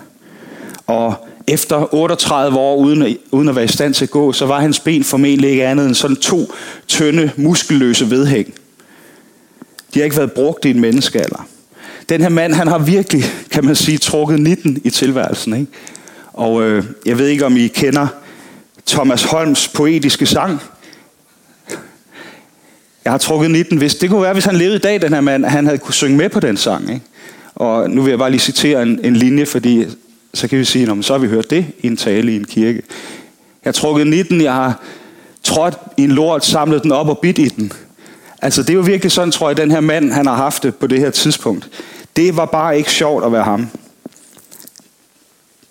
Og 0.87 1.27
efter 1.47 1.93
38 1.93 2.57
år 2.57 2.75
uden, 2.75 3.17
uden 3.31 3.49
at 3.49 3.55
være 3.55 3.65
i 3.65 3.67
stand 3.67 3.93
til 3.93 4.05
at 4.05 4.11
gå, 4.11 4.33
så 4.33 4.45
var 4.45 4.59
hans 4.59 4.79
ben 4.79 5.03
formentlig 5.03 5.49
ikke 5.49 5.67
andet 5.67 5.85
end 5.87 5.95
sådan 5.95 6.15
to 6.15 6.53
tynde, 6.87 7.31
muskelløse 7.35 8.09
vedhæng. 8.09 8.53
De 9.93 9.99
har 9.99 10.03
ikke 10.03 10.17
været 10.17 10.31
brugt 10.31 10.65
i 10.65 10.69
en 10.69 10.79
menneskealder. 10.79 11.47
Den 12.09 12.21
her 12.21 12.29
mand, 12.29 12.53
han 12.53 12.67
har 12.67 12.77
virkelig, 12.77 13.23
kan 13.51 13.65
man 13.65 13.75
sige, 13.75 13.97
trukket 13.97 14.39
19 14.39 14.81
i 14.83 14.89
tilværelsen. 14.89 15.53
Ikke? 15.53 15.71
Og 16.33 16.63
øh, 16.63 16.83
jeg 17.05 17.17
ved 17.17 17.27
ikke, 17.27 17.45
om 17.45 17.57
I 17.57 17.67
kender 17.67 18.07
Thomas 18.87 19.23
Holms 19.23 19.67
poetiske 19.67 20.25
sang, 20.25 20.61
jeg 23.05 23.13
har 23.13 23.17
trukket 23.17 23.51
19, 23.51 23.77
hvis 23.77 23.95
det 23.95 24.09
kunne 24.09 24.21
være, 24.21 24.33
hvis 24.33 24.45
han 24.45 24.55
levede 24.55 24.75
i 24.75 24.79
dag, 24.79 25.01
den 25.01 25.13
her 25.13 25.21
mand, 25.21 25.45
han 25.45 25.65
havde 25.65 25.77
kunne 25.77 25.93
synge 25.93 26.17
med 26.17 26.29
på 26.29 26.39
den 26.39 26.57
sang. 26.57 26.89
Ikke? 26.89 27.05
Og 27.55 27.89
nu 27.89 28.01
vil 28.01 28.09
jeg 28.09 28.19
bare 28.19 28.31
lige 28.31 28.41
citere 28.41 28.83
en, 28.83 28.99
en 29.03 29.15
linje, 29.15 29.45
fordi 29.45 29.85
så 30.33 30.47
kan 30.47 30.59
vi 30.59 30.65
sige, 30.65 31.03
så 31.03 31.13
har 31.13 31.19
vi 31.19 31.27
hørt 31.27 31.49
det 31.49 31.65
i 31.81 31.87
en 31.87 31.97
tale 31.97 32.33
i 32.33 32.35
en 32.35 32.45
kirke. 32.45 32.81
Jeg 33.65 33.67
har 33.67 33.71
trukket 33.71 34.07
19, 34.07 34.41
jeg 34.41 34.53
har 34.53 34.83
trådt 35.43 35.77
i 35.97 36.03
en 36.03 36.11
lort, 36.11 36.45
samlet 36.45 36.83
den 36.83 36.91
op 36.91 37.09
og 37.09 37.19
bidt 37.19 37.37
i 37.37 37.47
den. 37.47 37.71
Altså 38.41 38.61
det 38.61 38.69
er 38.69 38.73
jo 38.73 38.81
virkelig 38.81 39.11
sådan, 39.11 39.31
tror 39.31 39.49
jeg, 39.49 39.57
den 39.57 39.71
her 39.71 39.79
mand, 39.79 40.11
han 40.11 40.25
har 40.25 40.35
haft 40.35 40.63
det 40.63 40.75
på 40.75 40.87
det 40.87 40.99
her 40.99 41.09
tidspunkt. 41.09 41.69
Det 42.15 42.37
var 42.37 42.45
bare 42.45 42.77
ikke 42.77 42.91
sjovt 42.91 43.25
at 43.25 43.31
være 43.31 43.43
ham. 43.43 43.67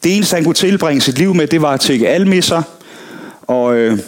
Det 0.05 0.17
eneste, 0.17 0.35
han 0.35 0.45
kunne 0.45 0.55
tilbringe 0.55 1.01
sit 1.01 1.19
liv 1.19 1.35
med, 1.35 1.47
det 1.47 1.63
var 1.63 1.73
at 1.73 1.81
tække 1.81 2.09
almisser 2.09 2.63
og 3.43 3.75
øh, 3.75 3.99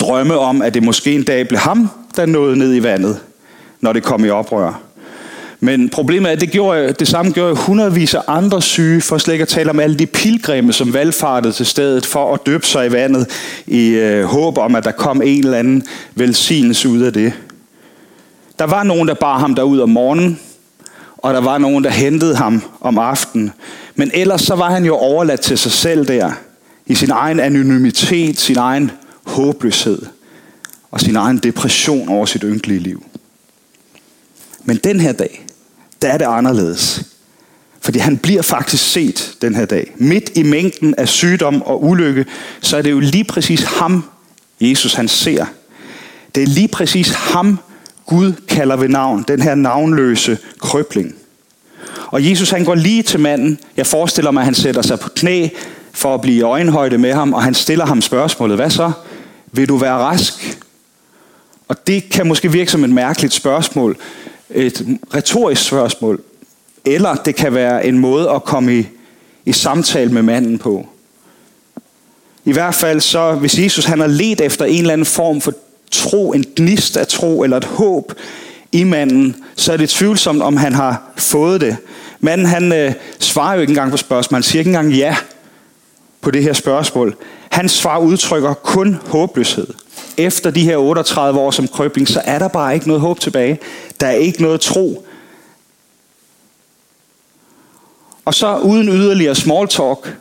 drømme 0.00 0.38
om, 0.38 0.62
at 0.62 0.74
det 0.74 0.82
måske 0.82 1.12
en 1.14 1.22
dag 1.22 1.48
blev 1.48 1.60
ham, 1.60 1.90
der 2.18 2.26
nåede 2.26 2.58
ned 2.58 2.74
i 2.74 2.82
vandet, 2.82 3.18
når 3.80 3.92
det 3.92 4.02
kom 4.02 4.24
i 4.24 4.28
oprør. 4.30 4.80
Men 5.60 5.88
problemet 5.88 6.28
er, 6.28 6.32
at 6.32 6.40
det, 6.40 6.50
gjorde, 6.50 6.92
det 6.92 7.08
samme 7.08 7.32
gjorde 7.32 7.54
hundredvis 7.54 8.14
af 8.14 8.20
andre 8.26 8.62
syge, 8.62 9.00
for 9.00 9.18
slet 9.18 9.34
ikke 9.34 9.42
at 9.42 9.48
tale 9.48 9.70
om 9.70 9.80
alle 9.80 9.96
de 9.98 10.06
pilgrimme, 10.06 10.72
som 10.72 10.94
valgfartede 10.94 11.52
til 11.52 11.66
stedet 11.66 12.06
for 12.06 12.34
at 12.34 12.40
døbe 12.46 12.66
sig 12.66 12.86
i 12.86 12.92
vandet, 12.92 13.26
i 13.66 13.88
øh, 13.88 14.24
håb 14.24 14.58
om, 14.58 14.74
at 14.74 14.84
der 14.84 14.90
kom 14.90 15.22
en 15.22 15.44
eller 15.44 15.58
anden 15.58 15.82
velsignelse 16.14 16.88
ud 16.88 17.00
af 17.00 17.12
det. 17.12 17.32
Der 18.58 18.64
var 18.64 18.82
nogen, 18.82 19.08
der 19.08 19.14
bar 19.14 19.38
ham 19.38 19.54
derud 19.54 19.80
om 19.80 19.88
morgenen, 19.88 20.40
og 21.16 21.34
der 21.34 21.40
var 21.40 21.58
nogen, 21.58 21.84
der 21.84 21.90
hentede 21.90 22.36
ham 22.36 22.62
om 22.80 22.98
aftenen. 22.98 23.52
Men 23.94 24.10
ellers 24.14 24.40
så 24.40 24.54
var 24.54 24.70
han 24.70 24.84
jo 24.84 24.96
overladt 24.96 25.40
til 25.40 25.58
sig 25.58 25.72
selv 25.72 26.08
der, 26.08 26.32
i 26.86 26.94
sin 26.94 27.10
egen 27.10 27.40
anonymitet, 27.40 28.40
sin 28.40 28.58
egen 28.58 28.90
håbløshed 29.26 29.98
og 30.90 31.00
sin 31.00 31.16
egen 31.16 31.38
depression 31.38 32.08
over 32.08 32.26
sit 32.26 32.42
ynkelige 32.44 32.80
liv. 32.80 33.04
Men 34.64 34.76
den 34.76 35.00
her 35.00 35.12
dag, 35.12 35.46
der 36.02 36.08
er 36.08 36.18
det 36.18 36.24
anderledes. 36.24 37.02
Fordi 37.80 37.98
han 37.98 38.18
bliver 38.18 38.42
faktisk 38.42 38.90
set 38.92 39.36
den 39.42 39.54
her 39.54 39.64
dag. 39.64 39.92
Midt 39.96 40.30
i 40.34 40.42
mængden 40.42 40.94
af 40.94 41.08
sygdom 41.08 41.62
og 41.62 41.84
ulykke, 41.84 42.26
så 42.60 42.76
er 42.76 42.82
det 42.82 42.90
jo 42.90 43.00
lige 43.00 43.24
præcis 43.24 43.62
ham, 43.62 44.04
Jesus 44.60 44.94
han 44.94 45.08
ser. 45.08 45.46
Det 46.34 46.42
er 46.42 46.46
lige 46.46 46.68
præcis 46.68 47.10
ham, 47.10 47.58
Gud 48.06 48.32
kalder 48.48 48.76
ved 48.76 48.88
navn, 48.88 49.24
den 49.28 49.42
her 49.42 49.54
navnløse 49.54 50.38
krøbling. 50.58 51.14
Og 52.06 52.30
Jesus 52.30 52.50
han 52.50 52.64
går 52.64 52.74
lige 52.74 53.02
til 53.02 53.20
manden. 53.20 53.58
Jeg 53.76 53.86
forestiller 53.86 54.30
mig, 54.30 54.40
at 54.40 54.44
han 54.44 54.54
sætter 54.54 54.82
sig 54.82 55.00
på 55.00 55.08
knæ 55.08 55.48
for 55.92 56.14
at 56.14 56.20
blive 56.20 56.36
i 56.36 56.42
øjenhøjde 56.42 56.98
med 56.98 57.12
ham, 57.12 57.32
og 57.32 57.42
han 57.42 57.54
stiller 57.54 57.86
ham 57.86 58.02
spørgsmålet. 58.02 58.56
Hvad 58.56 58.70
så? 58.70 58.92
Vil 59.52 59.68
du 59.68 59.76
være 59.76 59.94
rask? 59.94 60.58
Og 61.68 61.86
det 61.86 62.10
kan 62.10 62.26
måske 62.26 62.52
virke 62.52 62.70
som 62.70 62.84
et 62.84 62.90
mærkeligt 62.90 63.34
spørgsmål, 63.34 63.96
et 64.50 64.86
retorisk 65.14 65.62
spørgsmål, 65.62 66.22
eller 66.84 67.14
det 67.14 67.34
kan 67.34 67.54
være 67.54 67.86
en 67.86 67.98
måde 67.98 68.30
at 68.30 68.44
komme 68.44 68.78
i, 68.78 68.86
i 69.44 69.52
samtale 69.52 70.12
med 70.12 70.22
manden 70.22 70.58
på. 70.58 70.86
I 72.44 72.52
hvert 72.52 72.74
fald 72.74 73.00
så, 73.00 73.34
hvis 73.34 73.58
Jesus 73.58 73.84
han 73.84 74.00
har 74.00 74.06
let 74.06 74.40
efter 74.40 74.64
en 74.64 74.80
eller 74.80 74.92
anden 74.92 75.06
form 75.06 75.40
for 75.40 75.52
tro, 75.90 76.32
en 76.32 76.44
gnist 76.56 76.96
af 76.96 77.06
tro 77.06 77.42
eller 77.42 77.56
et 77.56 77.64
håb 77.64 78.12
i 78.72 78.84
manden, 78.84 79.36
så 79.56 79.72
er 79.72 79.76
det 79.76 79.90
tvivlsomt, 79.90 80.42
om 80.42 80.56
han 80.56 80.74
har 80.74 81.12
fået 81.16 81.60
det. 81.60 81.76
Manden 82.20 82.46
han 82.46 82.72
øh, 82.72 82.92
svarer 83.18 83.54
jo 83.54 83.60
ikke 83.60 83.70
engang 83.70 83.90
på 83.90 83.96
spørgsmål. 83.96 84.36
Han 84.36 84.42
siger 84.42 84.60
ikke 84.60 84.68
engang 84.68 84.92
ja 84.92 85.16
på 86.20 86.30
det 86.30 86.42
her 86.42 86.52
spørgsmål. 86.52 87.16
Hans 87.50 87.72
svar 87.72 87.98
udtrykker 87.98 88.54
kun 88.54 88.98
håbløshed. 89.06 89.66
Efter 90.18 90.50
de 90.50 90.64
her 90.64 90.76
38 90.76 91.40
år 91.40 91.50
som 91.50 91.68
krøbling, 91.68 92.08
så 92.08 92.20
er 92.24 92.38
der 92.38 92.48
bare 92.48 92.74
ikke 92.74 92.88
noget 92.88 93.00
håb 93.00 93.20
tilbage. 93.20 93.58
Der 94.00 94.06
er 94.06 94.12
ikke 94.12 94.42
noget 94.42 94.60
tro. 94.60 95.06
Og 98.24 98.34
så 98.34 98.58
uden 98.58 98.88
yderligere 98.88 99.34
small 99.34 99.68
talk, 99.68 100.16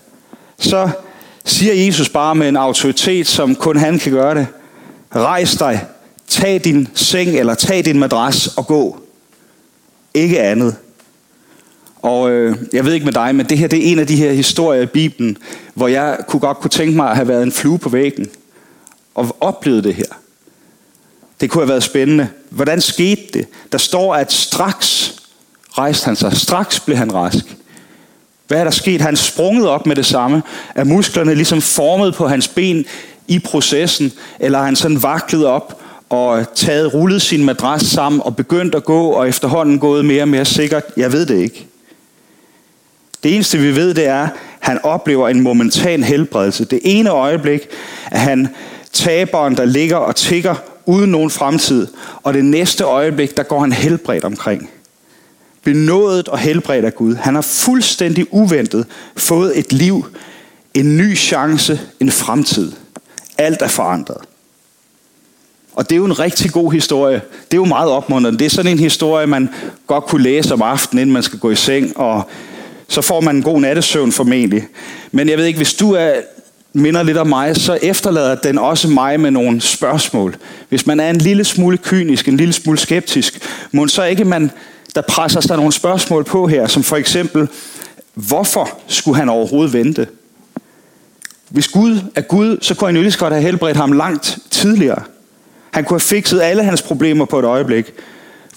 så 0.60 0.90
siger 1.46 1.74
Jesus 1.74 2.10
bare 2.10 2.36
med 2.36 2.50
en 2.50 2.58
autoritet, 2.58 3.28
som 3.28 3.56
kun 3.56 3.78
han 3.78 4.00
kan 4.00 4.12
gøre 4.12 4.36
det. 4.36 4.48
Rejs 5.16 5.56
dig, 5.56 5.86
tag 6.28 6.62
din 6.64 6.88
seng 6.94 7.30
eller 7.30 7.56
tag 7.56 7.86
din 7.86 8.00
madras 8.00 8.48
og 8.48 8.68
gå. 8.68 9.00
Ikke 10.14 10.42
andet. 10.42 10.76
Og 12.02 12.32
øh, 12.32 12.58
jeg 12.74 12.86
ved 12.86 12.94
ikke 12.94 13.06
med 13.06 13.14
dig, 13.14 13.36
men 13.36 13.46
det 13.46 13.58
her 13.58 13.68
det 13.68 13.88
er 13.88 13.92
en 13.92 14.00
af 14.00 14.08
de 14.08 14.16
her 14.16 14.32
historier 14.32 14.82
i 14.82 14.86
Bibelen, 14.86 15.38
hvor 15.74 15.88
jeg 15.88 16.18
kunne 16.28 16.40
godt 16.40 16.58
kunne 16.58 16.70
tænke 16.70 16.96
mig 16.96 17.10
at 17.10 17.16
have 17.16 17.28
været 17.28 17.44
en 17.44 17.52
flue 17.52 17.78
på 17.80 17.90
væggen 17.90 18.28
og 19.18 19.38
oplevede 19.40 19.84
det 19.84 19.96
her. 19.96 20.06
Det 21.42 21.50
kunne 21.50 21.62
have 21.62 21.70
været 21.70 21.84
spændende. 21.84 22.30
Hvordan 22.50 22.82
skete 22.82 23.22
det? 23.34 23.48
Der 23.72 23.78
står, 23.78 24.16
at 24.16 24.32
straks 24.32 25.16
rejste 25.72 26.06
han 26.06 26.16
sig. 26.16 26.38
Straks 26.38 26.80
blev 26.80 26.98
han 26.98 27.14
rask. 27.14 27.46
Hvad 28.48 28.60
er 28.60 28.64
der 28.64 28.72
sket? 28.72 29.02
Han 29.02 29.16
sprunget 29.16 29.68
op 29.68 29.86
med 29.86 29.96
det 29.96 30.06
samme. 30.06 30.44
Er 30.76 30.84
musklerne 30.84 31.36
ligesom 31.36 31.62
formet 31.62 32.16
på 32.16 32.28
hans 32.28 32.48
ben 32.48 32.86
i 33.28 33.40
processen? 33.40 34.14
Eller 34.40 34.58
har 34.58 34.66
han 34.66 34.76
sådan 34.76 35.04
vaklet 35.04 35.46
op 35.46 35.82
og 36.10 36.40
øh, 36.40 36.46
taget, 36.56 36.94
rullet 36.94 37.22
sin 37.22 37.46
madras 37.46 37.82
sammen 37.82 38.22
og 38.22 38.36
begyndt 38.36 38.76
at 38.76 38.84
gå, 38.84 39.10
og 39.10 39.30
efterhånden 39.30 39.80
gået 39.80 40.06
mere 40.06 40.22
og 40.22 40.28
mere 40.28 40.46
sikkert? 40.46 40.84
Jeg 40.98 41.12
ved 41.12 41.26
det 41.26 41.38
ikke. 41.38 41.68
Det 43.24 43.36
eneste 43.36 43.58
vi 43.58 43.76
ved, 43.76 43.94
det 43.94 44.08
er, 44.08 44.24
at 44.24 44.30
han 44.60 44.80
oplever 44.84 45.30
en 45.30 45.42
momentan 45.42 46.04
helbredelse. 46.04 46.66
Det 46.66 46.80
ene 46.84 47.10
øjeblik, 47.10 47.62
at 48.12 48.20
han 48.20 48.48
taberen, 48.98 49.58
der 49.58 49.66
ligger 49.66 49.98
og 49.98 50.16
tigger 50.16 50.56
uden 50.86 51.12
nogen 51.12 51.30
fremtid, 51.30 51.88
og 52.24 52.34
det 52.34 52.46
næste 52.46 52.84
øjeblik, 52.84 53.38
der 53.38 53.44
går 53.44 53.60
han 53.60 53.72
helbredt 53.72 54.24
omkring. 54.24 54.70
Benådet 55.64 56.28
og 56.28 56.40
helbredt 56.40 56.86
af 56.86 56.96
Gud. 56.96 57.16
Han 57.16 57.36
har 57.36 57.42
fuldstændig 57.42 58.26
uventet 58.32 58.86
fået 59.18 59.60
et 59.60 59.74
liv, 59.74 60.06
en 60.74 60.98
ny 60.98 61.18
chance, 61.18 61.82
en 62.00 62.12
fremtid. 62.12 62.72
Alt 63.38 63.62
er 63.62 63.68
forandret. 63.68 64.22
Og 65.74 65.90
det 65.90 65.96
er 65.96 65.98
jo 65.98 66.06
en 66.06 66.20
rigtig 66.20 66.52
god 66.52 66.72
historie. 66.72 67.22
Det 67.52 67.54
er 67.54 67.58
jo 67.58 67.66
meget 67.66 67.90
opmuntrende. 67.90 68.40
Det 68.40 68.46
er 68.46 68.50
sådan 68.50 68.72
en 68.72 68.80
historie, 68.80 69.28
man 69.28 69.50
godt 69.88 70.06
kunne 70.06 70.24
læse 70.24 70.54
om 70.54 70.62
aftenen, 70.62 71.02
inden 71.02 71.14
man 71.14 71.24
skal 71.24 71.40
gå 71.40 71.52
i 71.52 71.56
seng, 71.56 71.98
og 71.98 72.30
så 72.88 73.02
får 73.02 73.22
man 73.22 73.36
en 73.36 73.44
god 73.44 73.62
nattesøvn 73.62 74.12
formentlig. 74.12 74.68
Men 75.12 75.30
jeg 75.30 75.38
ved 75.38 75.46
ikke, 75.46 75.58
hvis 75.58 75.74
du 75.74 75.92
er, 75.92 76.14
minder 76.78 77.04
lidt 77.04 77.18
om 77.18 77.28
mig, 77.28 77.56
så 77.56 77.80
efterlader 77.82 78.36
den 78.36 78.58
også 78.58 78.88
mig 78.88 79.20
med 79.20 79.32
nogle 79.32 79.62
spørgsmål. 79.62 80.36
Hvis 80.70 80.86
man 80.86 81.00
er 81.00 81.10
en 81.10 81.18
lille 81.18 81.44
smule 81.44 81.78
kynisk, 81.78 82.28
en 82.28 82.38
lille 82.38 82.54
smule 82.54 82.78
skeptisk, 82.78 83.40
må 83.72 83.88
så 83.88 84.04
ikke 84.04 84.26
man, 84.26 84.52
der 84.96 85.02
presser 85.02 85.42
sig 85.42 85.58
nogle 85.58 85.72
spørgsmål 85.72 86.24
på 86.24 86.48
her, 86.48 86.68
som 86.68 86.84
for 86.84 86.96
eksempel, 86.96 87.48
hvorfor 88.14 88.70
skulle 88.88 89.18
han 89.18 89.30
overhovedet 89.30 89.74
vente? 89.74 90.08
Hvis 91.50 91.68
Gud 91.68 92.00
er 92.16 92.22
Gud, 92.22 92.58
så 92.62 92.76
kunne 92.76 92.88
han 92.88 93.04
jo 93.04 93.12
godt 93.20 93.34
have 93.34 93.42
helbredt 93.42 93.78
ham 93.78 93.92
langt 93.92 94.38
tidligere. 94.52 95.02
Han 95.72 95.84
kunne 95.84 95.96
have 95.96 96.00
fikset 96.00 96.42
alle 96.42 96.64
hans 96.64 96.82
problemer 96.82 97.26
på 97.26 97.40
et 97.40 97.46
øjeblik. 97.46 97.94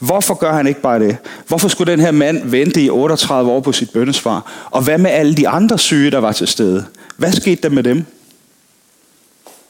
Hvorfor 0.01 0.35
gør 0.35 0.53
han 0.53 0.67
ikke 0.67 0.81
bare 0.81 0.99
det? 0.99 1.17
Hvorfor 1.49 1.69
skulle 1.69 1.93
den 1.93 2.01
her 2.01 2.11
mand 2.11 2.43
vente 2.45 2.83
i 2.83 2.91
38 2.91 3.51
år 3.51 3.61
på 3.61 3.73
sit 3.73 3.91
bøndesvar? 3.91 4.53
Og 4.71 4.83
hvad 4.83 4.99
med 4.99 5.11
alle 5.11 5.35
de 5.35 5.49
andre 5.49 5.79
syge, 5.79 6.11
der 6.11 6.19
var 6.19 6.33
til 6.33 6.47
stede? 6.47 6.85
Hvad 7.21 7.33
skete 7.33 7.63
der 7.63 7.69
med 7.69 7.83
dem? 7.83 7.97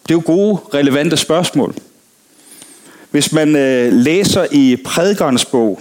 Det 0.02 0.10
er 0.10 0.14
jo 0.14 0.22
gode, 0.24 0.58
relevante 0.74 1.16
spørgsmål. 1.16 1.74
Hvis 3.10 3.32
man 3.32 3.56
øh, 3.56 3.92
læser 3.92 4.46
i 4.50 4.76
prædikernes 4.84 5.44
bog, 5.44 5.80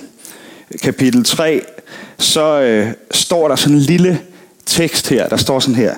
kapitel 0.82 1.24
3, 1.24 1.62
så 2.18 2.62
øh, 2.62 2.92
står 3.12 3.48
der 3.48 3.56
sådan 3.56 3.76
en 3.76 3.82
lille 3.82 4.22
tekst 4.66 5.10
her. 5.10 5.28
Der 5.28 5.38
står 5.38 5.60
sådan 5.60 5.76
her. 5.76 5.96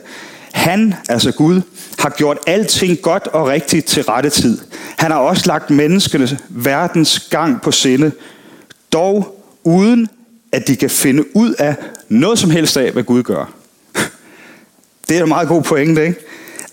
Han, 0.51 0.95
altså 1.09 1.31
Gud, 1.31 1.61
har 1.99 2.09
gjort 2.09 2.37
alting 2.47 3.01
godt 3.01 3.27
og 3.27 3.47
rigtigt 3.47 3.85
til 3.85 4.03
rette 4.03 4.29
tid. 4.29 4.57
Han 4.97 5.11
har 5.11 5.19
også 5.19 5.43
lagt 5.47 5.69
menneskenes 5.69 6.35
verdens 6.49 7.19
gang 7.19 7.61
på 7.61 7.71
sinde, 7.71 8.11
dog 8.93 9.45
uden 9.63 10.07
at 10.51 10.67
de 10.67 10.75
kan 10.75 10.89
finde 10.89 11.35
ud 11.35 11.53
af 11.53 11.75
noget 12.09 12.39
som 12.39 12.49
helst 12.49 12.77
af, 12.77 12.91
hvad 12.91 13.03
Gud 13.03 13.23
gør. 13.23 13.60
Det 15.11 15.19
er 15.19 15.23
en 15.23 15.29
meget 15.29 15.47
god 15.47 15.61
pointe, 15.61 16.05
ikke? 16.05 16.19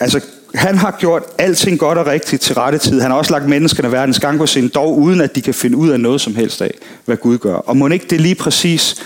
Altså, 0.00 0.20
han 0.54 0.78
har 0.78 0.96
gjort 0.98 1.22
alting 1.38 1.78
godt 1.78 1.98
og 1.98 2.06
rigtigt 2.06 2.42
til 2.42 2.54
rette 2.54 2.78
tid. 2.78 3.00
Han 3.00 3.10
har 3.10 3.18
også 3.18 3.32
lagt 3.32 3.48
menneskene 3.48 3.92
verdens 3.92 4.20
gang 4.20 4.38
på 4.38 4.46
sin, 4.46 4.68
dog 4.68 4.98
uden 4.98 5.20
at 5.20 5.34
de 5.34 5.42
kan 5.42 5.54
finde 5.54 5.76
ud 5.76 5.88
af 5.90 6.00
noget 6.00 6.20
som 6.20 6.34
helst 6.34 6.62
af, 6.62 6.74
hvad 7.04 7.16
Gud 7.16 7.38
gør. 7.38 7.54
Og 7.54 7.76
må 7.76 7.88
ikke 7.88 8.06
det 8.10 8.20
lige 8.20 8.34
præcis 8.34 8.96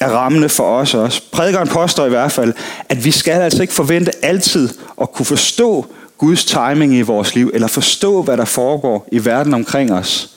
er 0.00 0.08
rammende 0.08 0.48
for 0.48 0.64
os 0.64 0.94
også. 0.94 1.22
Prædikeren 1.32 1.68
påstår 1.68 2.06
i 2.06 2.08
hvert 2.08 2.32
fald, 2.32 2.52
at 2.88 3.04
vi 3.04 3.10
skal 3.10 3.32
altså 3.32 3.62
ikke 3.62 3.74
forvente 3.74 4.24
altid 4.24 4.68
at 5.00 5.12
kunne 5.12 5.26
forstå 5.26 5.86
Guds 6.18 6.44
timing 6.44 6.94
i 6.94 7.02
vores 7.02 7.34
liv, 7.34 7.50
eller 7.54 7.68
forstå, 7.68 8.22
hvad 8.22 8.36
der 8.36 8.44
foregår 8.44 9.08
i 9.12 9.24
verden 9.24 9.54
omkring 9.54 9.92
os. 9.92 10.30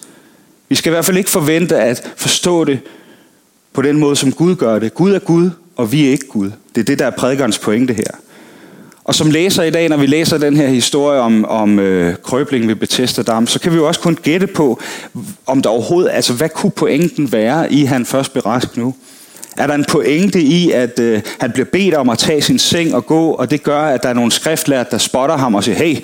Vi 0.70 0.76
skal 0.76 0.90
i 0.90 0.94
hvert 0.94 1.06
fald 1.06 1.18
ikke 1.18 1.30
forvente 1.30 1.78
at 1.78 2.12
forstå 2.16 2.64
det 2.64 2.80
på 3.74 3.82
den 3.82 3.98
måde, 3.98 4.16
som 4.16 4.32
Gud 4.34 4.56
gør 4.56 4.80
det. 4.80 4.94
Gud 4.94 5.14
er 5.14 5.20
Gud, 5.20 5.50
og 5.76 5.92
vi 5.92 6.06
er 6.06 6.12
ikke 6.12 6.28
Gud. 6.28 6.52
Det 6.80 6.84
er 6.86 6.92
det, 6.92 7.00
der 7.00 7.06
er 7.06 7.10
prædikernes 7.10 7.60
pointe 7.60 7.94
her. 7.94 8.18
Og 9.04 9.16
som 9.16 9.32
læser 9.32 9.64
i 9.64 9.70
dag, 9.70 9.90
når 9.90 9.98
vi 9.98 10.06
læser 10.06 10.38
den 10.38 10.58
her 10.58 10.68
historie 10.68 11.20
om, 11.20 11.46
om 11.46 11.80
øh, 11.80 12.16
krøblingen 12.24 12.70
ved 12.70 12.76
Bethesda 12.76 13.22
Dam, 13.22 13.48
så 13.48 13.60
kan 13.60 13.72
vi 13.72 13.78
jo 13.78 13.88
også 13.88 14.00
kun 14.00 14.18
gætte 14.24 14.48
på, 14.48 14.82
om 15.46 15.62
der 15.62 15.70
overhovedet, 15.70 16.12
altså 16.14 16.34
hvad 16.34 16.50
kunne 16.50 16.72
pointen 16.72 17.32
være 17.32 17.74
i, 17.74 17.84
at 17.84 17.88
han 17.88 18.06
først 18.06 18.32
blev 18.32 18.44
rask 18.46 18.78
nu? 18.78 18.96
Er 19.58 19.68
der 19.68 19.74
en 19.74 19.86
pointe 19.90 20.42
i, 20.42 20.72
at 20.72 21.00
øh, 21.00 21.22
han 21.40 21.52
bliver 21.52 21.66
bedt 21.66 21.94
om 21.94 22.10
at 22.10 22.18
tage 22.18 22.42
sin 22.42 22.60
seng 22.60 22.96
og 22.96 23.06
gå, 23.06 23.32
og 23.32 23.52
det 23.52 23.64
gør, 23.64 23.82
at 23.82 24.04
der 24.04 24.10
er 24.10 24.14
nogle 24.14 24.32
skriftlærer, 24.32 24.84
der 24.84 24.98
spotter 24.98 25.38
ham 25.38 25.56
og 25.56 25.64
siger, 25.64 25.76
hey, 25.76 25.98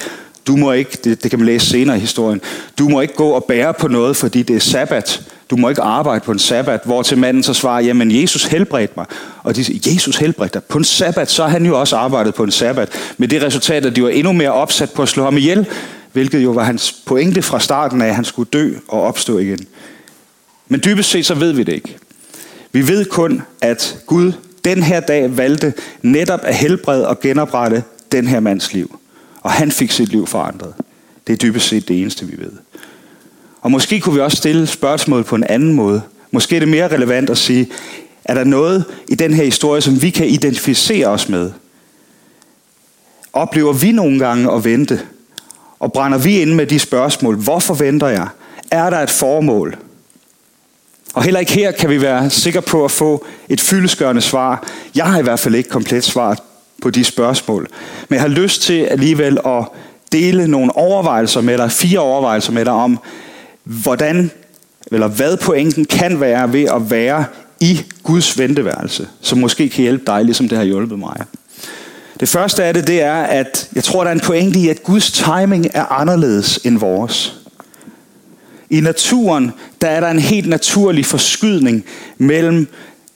du 0.48 0.55
må 0.55 0.72
ikke, 0.72 0.98
det, 1.03 1.24
det 1.24 1.32
kan 1.32 1.39
man 1.39 1.46
læse 1.46 1.65
senere 1.65 1.98
i 1.98 2.00
historien, 2.00 2.41
du 2.79 2.89
må 2.89 3.01
ikke 3.01 3.15
gå 3.15 3.29
og 3.29 3.44
bære 3.44 3.74
på 3.74 3.88
noget, 3.88 4.17
fordi 4.17 4.44
det 4.44 4.55
er 4.55 4.60
sabbat. 4.60 5.22
Du 5.49 5.55
må 5.55 5.69
ikke 5.69 5.81
arbejde 5.81 6.25
på 6.25 6.31
en 6.31 6.39
sabbat, 6.39 6.81
hvor 6.85 7.01
til 7.01 7.17
manden 7.17 7.43
så 7.43 7.53
svarer, 7.53 7.81
jamen 7.81 8.21
Jesus 8.21 8.45
helbredte 8.45 8.93
mig. 8.97 9.05
Og 9.43 9.55
de 9.55 9.63
siger, 9.63 9.93
Jesus 9.93 10.17
helbredte 10.17 10.53
dig. 10.53 10.63
På 10.63 10.77
en 10.77 10.83
sabbat, 10.83 11.31
så 11.31 11.43
har 11.43 11.49
han 11.49 11.65
jo 11.65 11.79
også 11.79 11.97
arbejdet 11.97 12.35
på 12.35 12.43
en 12.43 12.51
sabbat. 12.51 12.89
Med 13.17 13.27
det 13.27 13.43
resultat, 13.43 13.85
at 13.85 13.95
de 13.95 14.03
var 14.03 14.09
endnu 14.09 14.31
mere 14.31 14.51
opsat 14.51 14.91
på 14.91 15.01
at 15.01 15.09
slå 15.09 15.23
ham 15.23 15.37
ihjel, 15.37 15.67
hvilket 16.13 16.43
jo 16.43 16.51
var 16.51 16.63
hans 16.63 16.91
pointe 17.05 17.41
fra 17.41 17.59
starten 17.59 18.01
af, 18.01 18.07
at 18.07 18.15
han 18.15 18.25
skulle 18.25 18.49
dø 18.53 18.73
og 18.87 19.01
opstå 19.01 19.37
igen. 19.37 19.67
Men 20.67 20.81
dybest 20.85 21.09
set, 21.09 21.25
så 21.25 21.33
ved 21.33 21.51
vi 21.51 21.63
det 21.63 21.73
ikke. 21.73 21.97
Vi 22.71 22.87
ved 22.87 23.05
kun, 23.05 23.41
at 23.61 23.97
Gud 24.05 24.31
den 24.65 24.83
her 24.83 24.99
dag 24.99 25.37
valgte 25.37 25.73
netop 26.01 26.39
at 26.43 26.55
helbrede 26.55 27.07
og 27.07 27.19
genoprette 27.19 27.83
den 28.11 28.27
her 28.27 28.39
mands 28.39 28.73
liv. 28.73 28.99
Og 29.41 29.51
han 29.51 29.71
fik 29.71 29.91
sit 29.91 30.09
liv 30.09 30.27
forandret. 30.27 30.73
Det 31.27 31.33
er 31.33 31.37
dybest 31.37 31.67
set 31.67 31.87
det 31.87 32.01
eneste, 32.01 32.25
vi 32.25 32.37
ved. 32.37 32.51
Og 33.65 33.72
måske 33.72 34.00
kunne 34.00 34.15
vi 34.15 34.22
også 34.22 34.38
stille 34.38 34.67
spørgsmålet 34.67 35.25
på 35.25 35.36
en 35.36 35.43
anden 35.43 35.74
måde. 35.74 36.01
Måske 36.31 36.55
er 36.55 36.60
det 36.60 36.69
mere 36.69 36.88
relevant 36.88 37.29
at 37.29 37.38
sige, 37.38 37.67
er 38.25 38.34
der 38.34 38.43
noget 38.43 38.86
i 39.10 39.15
den 39.15 39.34
her 39.34 39.43
historie, 39.43 39.81
som 39.81 40.01
vi 40.01 40.10
kan 40.10 40.27
identificere 40.27 41.07
os 41.07 41.29
med? 41.29 41.51
Oplever 43.34 43.74
vi 43.74 43.91
nogle 43.91 44.19
gange 44.19 44.51
at 44.51 44.63
vente? 44.65 45.01
Og 45.79 45.93
brænder 45.93 46.17
vi 46.17 46.39
ind 46.39 46.53
med 46.53 46.67
de 46.67 46.79
spørgsmål, 46.79 47.36
hvorfor 47.36 47.74
venter 47.74 48.07
jeg? 48.07 48.27
Er 48.72 48.89
der 48.89 49.00
et 49.00 49.10
formål? 49.10 49.77
Og 51.13 51.24
heller 51.24 51.39
ikke 51.39 51.53
her 51.53 51.72
kan 51.72 51.89
vi 51.89 52.01
være 52.01 52.29
sikre 52.29 52.62
på 52.62 52.86
at 52.86 52.91
få 52.91 53.25
et 53.50 53.62
fyldeskørende 53.62 54.22
svar. 54.22 54.67
Jeg 54.95 55.05
har 55.05 55.19
i 55.19 55.24
hvert 55.24 55.39
fald 55.39 55.55
ikke 55.55 55.69
komplet 55.69 56.03
svar 56.03 56.39
på 56.81 56.89
de 56.89 57.03
spørgsmål. 57.03 57.67
Men 58.10 58.15
jeg 58.15 58.22
har 58.22 58.29
lyst 58.29 58.62
til 58.62 58.84
alligevel 58.84 59.39
at 59.45 59.65
dele 60.12 60.48
nogle 60.48 60.77
overvejelser 60.77 61.41
med 61.41 61.57
dig, 61.57 61.72
fire 61.72 62.00
overvejelser 62.00 62.51
med 62.51 62.65
dig 62.65 62.74
om, 62.74 63.00
hvordan, 63.65 64.31
eller 64.91 65.07
hvad 65.07 65.38
pointen 65.38 65.86
kan 65.86 66.19
være 66.19 66.53
ved 66.53 66.63
at 66.63 66.91
være 66.91 67.25
i 67.60 67.81
Guds 68.03 68.38
venteværelse, 68.38 69.07
som 69.22 69.38
måske 69.38 69.69
kan 69.69 69.81
hjælpe 69.81 70.03
dig, 70.07 70.25
ligesom 70.25 70.50
det 70.50 70.57
har 70.57 70.65
hjulpet 70.65 71.00
mig. 71.00 71.22
Det 72.19 72.29
første 72.29 72.63
af 72.63 72.74
det, 72.74 72.88
det 72.88 73.01
er, 73.01 73.15
at 73.15 73.69
jeg 73.75 73.84
tror, 73.84 74.03
der 74.03 74.10
er 74.10 74.15
en 74.15 74.19
pointe 74.19 74.60
i, 74.60 74.69
at 74.69 74.84
Guds 74.84 75.12
timing 75.12 75.67
er 75.74 75.86
anderledes 75.86 76.60
end 76.63 76.77
vores. 76.77 77.36
I 78.69 78.79
naturen, 78.79 79.51
der 79.81 79.88
er 79.88 80.00
der 80.00 80.07
en 80.07 80.19
helt 80.19 80.50
naturlig 80.50 81.05
forskydning 81.05 81.86
mellem 82.17 82.67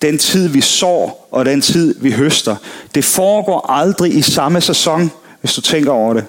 den 0.01 0.17
tid, 0.17 0.47
vi 0.47 0.61
sår, 0.61 1.27
og 1.31 1.45
den 1.45 1.61
tid, 1.61 1.95
vi 2.01 2.11
høster. 2.11 2.55
Det 2.95 3.05
foregår 3.05 3.71
aldrig 3.71 4.15
i 4.15 4.21
samme 4.21 4.61
sæson, 4.61 5.11
hvis 5.41 5.53
du 5.53 5.61
tænker 5.61 5.91
over 5.91 6.13
det. 6.13 6.25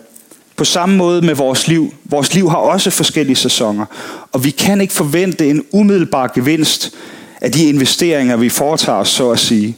På 0.61 0.65
samme 0.65 0.97
måde 0.97 1.23
med 1.23 1.35
vores 1.35 1.69
liv. 1.69 1.95
Vores 2.05 2.35
liv 2.35 2.51
har 2.51 2.57
også 2.57 2.91
forskellige 2.91 3.37
sæsoner, 3.37 3.87
og 4.33 4.45
vi 4.45 4.51
kan 4.51 4.81
ikke 4.81 4.93
forvente 4.93 5.51
en 5.51 5.65
umiddelbar 5.73 6.31
gevinst 6.35 6.95
af 7.41 7.53
de 7.53 7.65
investeringer, 7.65 8.37
vi 8.37 8.49
foretager 8.49 8.99
os, 8.99 9.09
så 9.09 9.31
at 9.31 9.39
sige. 9.39 9.77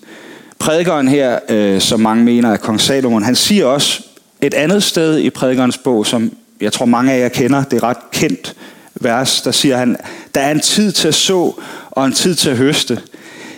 Prædikeren 0.59 1.09
her, 1.09 1.39
øh, 1.49 1.81
som 1.81 2.01
mange 2.01 2.25
mener 2.25 2.53
er 2.53 2.57
kong 2.57 2.81
Salomon, 2.81 3.23
han 3.23 3.35
siger 3.35 3.67
også 3.67 4.03
et 4.41 4.55
andet 4.55 4.83
sted 4.83 5.19
i 5.19 5.31
prædikernes 5.31 5.79
bog, 5.79 6.07
som 6.07 6.33
jeg 6.61 6.73
tror 6.73 6.87
mange 6.87 7.12
af 7.12 7.21
jer 7.21 7.29
kender, 7.29 7.65
det 7.65 7.77
er 7.77 7.83
ret 7.83 8.11
kendt 8.12 8.55
vers, 8.95 9.43
der 9.43 9.51
siger 9.51 9.77
han, 9.77 9.97
der 10.35 10.41
er 10.41 10.51
en 10.51 10.61
tid 10.61 10.93
til 10.93 11.09
at 11.09 11.15
så 11.15 11.53
og 11.91 12.07
en 12.07 12.12
tid 12.12 12.35
til 12.35 12.51
at 12.51 12.57
høste. 12.57 13.01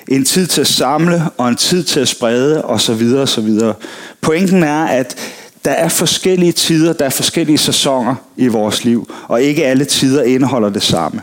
En 0.09 0.25
tid 0.25 0.47
til 0.47 0.61
at 0.61 0.67
samle 0.67 1.23
og 1.37 1.49
en 1.49 1.57
tid 1.57 1.85
til 1.85 2.01
at 2.01 2.09
sprede 2.09 2.65
osv. 2.65 3.03
osv. 3.17 3.59
Pointen 4.21 4.63
er, 4.63 4.85
at 4.85 5.17
der 5.65 5.71
er 5.71 5.89
forskellige 5.89 6.53
tider, 6.53 6.93
der 6.93 7.05
er 7.05 7.11
forskellige 7.11 7.59
sæsoner 7.59 8.15
i 8.37 8.47
vores 8.47 8.85
liv, 8.85 9.15
og 9.29 9.43
ikke 9.43 9.65
alle 9.67 9.85
tider 9.85 10.23
indeholder 10.23 10.71
det 10.71 10.83
samme. 10.83 11.23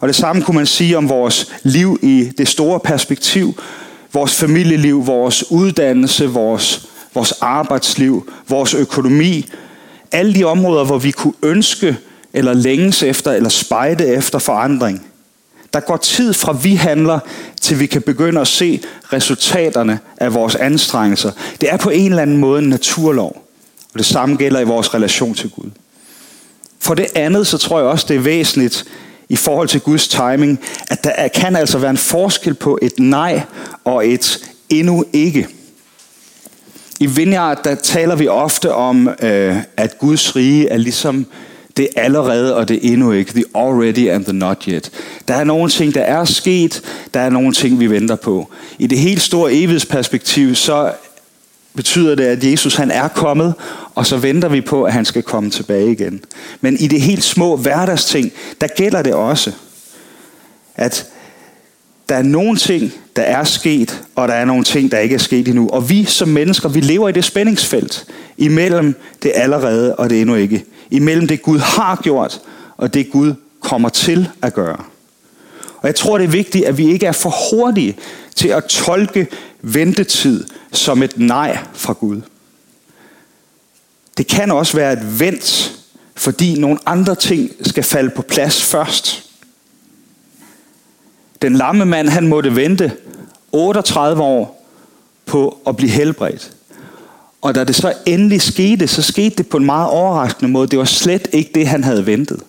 Og 0.00 0.08
det 0.08 0.16
samme 0.16 0.42
kunne 0.42 0.56
man 0.56 0.66
sige 0.66 0.96
om 0.96 1.08
vores 1.08 1.52
liv 1.62 1.98
i 2.02 2.30
det 2.38 2.48
store 2.48 2.80
perspektiv, 2.80 3.60
vores 4.12 4.34
familieliv, 4.34 5.06
vores 5.06 5.50
uddannelse, 5.50 6.26
vores, 6.26 6.88
vores 7.14 7.32
arbejdsliv, 7.40 8.30
vores 8.48 8.74
økonomi, 8.74 9.50
alle 10.12 10.34
de 10.34 10.44
områder, 10.44 10.84
hvor 10.84 10.98
vi 10.98 11.10
kunne 11.10 11.34
ønske 11.42 11.96
eller 12.32 12.52
længes 12.52 13.02
efter, 13.02 13.32
eller 13.32 13.48
spejde 13.48 14.06
efter 14.06 14.38
forandring. 14.38 15.06
Der 15.72 15.80
går 15.80 15.96
tid 15.96 16.32
fra 16.34 16.52
vi 16.62 16.74
handler, 16.74 17.18
til 17.60 17.80
vi 17.80 17.86
kan 17.86 18.02
begynde 18.02 18.40
at 18.40 18.48
se 18.48 18.80
resultaterne 19.12 19.98
af 20.16 20.34
vores 20.34 20.54
anstrengelser. 20.54 21.30
Det 21.60 21.72
er 21.72 21.76
på 21.76 21.90
en 21.90 22.10
eller 22.10 22.22
anden 22.22 22.36
måde 22.36 22.62
en 22.62 22.68
naturlov. 22.68 23.43
Og 23.94 23.98
det 23.98 24.06
samme 24.06 24.36
gælder 24.36 24.60
i 24.60 24.64
vores 24.64 24.94
relation 24.94 25.34
til 25.34 25.50
Gud. 25.50 25.70
For 26.80 26.94
det 26.94 27.06
andet, 27.14 27.46
så 27.46 27.58
tror 27.58 27.78
jeg 27.78 27.88
også, 27.88 28.06
det 28.08 28.16
er 28.16 28.20
væsentligt 28.20 28.84
i 29.28 29.36
forhold 29.36 29.68
til 29.68 29.80
Guds 29.80 30.08
timing, 30.08 30.60
at 30.90 31.04
der 31.04 31.28
kan 31.28 31.56
altså 31.56 31.78
være 31.78 31.90
en 31.90 31.96
forskel 31.96 32.54
på 32.54 32.78
et 32.82 32.92
nej 32.98 33.42
og 33.84 34.08
et 34.08 34.38
endnu 34.68 35.04
ikke. 35.12 35.48
I 37.00 37.06
Vineyard, 37.06 37.64
der 37.64 37.74
taler 37.74 38.16
vi 38.16 38.28
ofte 38.28 38.72
om, 38.72 39.08
øh, 39.22 39.56
at 39.76 39.98
Guds 39.98 40.36
rige 40.36 40.68
er 40.68 40.76
ligesom 40.76 41.26
det 41.76 41.88
allerede, 41.96 42.56
og 42.56 42.68
det 42.68 42.92
endnu 42.92 43.12
ikke. 43.12 43.32
The 43.32 43.44
already 43.54 44.08
and 44.08 44.24
the 44.24 44.32
not 44.32 44.64
yet. 44.68 44.90
Der 45.28 45.34
er 45.34 45.44
nogle 45.44 45.70
ting, 45.70 45.94
der 45.94 46.00
er 46.00 46.24
sket. 46.24 46.82
Der 47.14 47.20
er 47.20 47.30
nogle 47.30 47.52
ting, 47.52 47.80
vi 47.80 47.90
venter 47.90 48.16
på. 48.16 48.50
I 48.78 48.86
det 48.86 48.98
helt 48.98 49.22
store 49.22 49.52
evighedsperspektiv, 49.52 50.54
så 50.54 50.92
betyder 51.74 52.14
det, 52.14 52.24
at 52.24 52.44
Jesus 52.44 52.74
han 52.74 52.90
er 52.90 53.08
kommet, 53.08 53.54
og 53.94 54.06
så 54.06 54.16
venter 54.16 54.48
vi 54.48 54.60
på, 54.60 54.84
at 54.84 54.92
han 54.92 55.04
skal 55.04 55.22
komme 55.22 55.50
tilbage 55.50 55.92
igen. 55.92 56.24
Men 56.60 56.76
i 56.76 56.86
det 56.86 57.00
helt 57.00 57.24
små 57.24 57.56
hverdagsting, 57.56 58.32
der 58.60 58.66
gælder 58.66 59.02
det 59.02 59.14
også, 59.14 59.52
at 60.74 61.06
der 62.08 62.14
er 62.14 62.22
nogle 62.22 62.56
ting, 62.56 62.92
der 63.16 63.22
er 63.22 63.44
sket, 63.44 64.04
og 64.14 64.28
der 64.28 64.34
er 64.34 64.44
nogle 64.44 64.64
ting, 64.64 64.90
der 64.90 64.98
ikke 64.98 65.14
er 65.14 65.18
sket 65.18 65.48
endnu. 65.48 65.68
Og 65.68 65.90
vi 65.90 66.04
som 66.04 66.28
mennesker, 66.28 66.68
vi 66.68 66.80
lever 66.80 67.08
i 67.08 67.12
det 67.12 67.24
spændingsfelt 67.24 68.06
imellem 68.36 68.94
det 69.22 69.32
allerede 69.34 69.96
og 69.96 70.10
det 70.10 70.20
endnu 70.20 70.34
ikke. 70.34 70.64
Imellem 70.90 71.28
det 71.28 71.42
Gud 71.42 71.58
har 71.58 72.00
gjort, 72.02 72.40
og 72.76 72.94
det 72.94 73.10
Gud 73.10 73.34
kommer 73.60 73.88
til 73.88 74.28
at 74.42 74.54
gøre. 74.54 74.78
Og 75.76 75.86
jeg 75.86 75.94
tror, 75.94 76.18
det 76.18 76.24
er 76.24 76.28
vigtigt, 76.28 76.64
at 76.64 76.78
vi 76.78 76.92
ikke 76.92 77.06
er 77.06 77.12
for 77.12 77.34
hurtige 77.50 77.96
til 78.34 78.48
at 78.48 78.64
tolke 78.64 79.26
ventetid 79.62 80.44
som 80.72 81.02
et 81.02 81.18
nej 81.18 81.58
fra 81.72 81.92
Gud. 81.92 82.20
Det 84.16 84.26
kan 84.26 84.50
også 84.50 84.76
være 84.76 84.92
et 84.92 85.20
vent, 85.20 85.72
fordi 86.14 86.60
nogle 86.60 86.78
andre 86.86 87.14
ting 87.14 87.50
skal 87.60 87.82
falde 87.82 88.10
på 88.10 88.22
plads 88.22 88.62
først. 88.62 89.24
Den 91.42 91.56
lamme 91.56 91.84
mand, 91.84 92.08
han 92.08 92.28
måtte 92.28 92.56
vente 92.56 92.92
38 93.52 94.22
år 94.22 94.66
på 95.26 95.58
at 95.66 95.76
blive 95.76 95.90
helbredt. 95.90 96.52
Og 97.42 97.54
da 97.54 97.64
det 97.64 97.76
så 97.76 97.92
endelig 98.06 98.42
skete, 98.42 98.86
så 98.86 99.02
skete 99.02 99.36
det 99.36 99.48
på 99.48 99.56
en 99.56 99.64
meget 99.64 99.88
overraskende 99.88 100.50
måde. 100.50 100.68
Det 100.68 100.78
var 100.78 100.84
slet 100.84 101.28
ikke 101.32 101.50
det, 101.54 101.66
han 101.66 101.84
havde 101.84 102.06
ventet. 102.06 102.40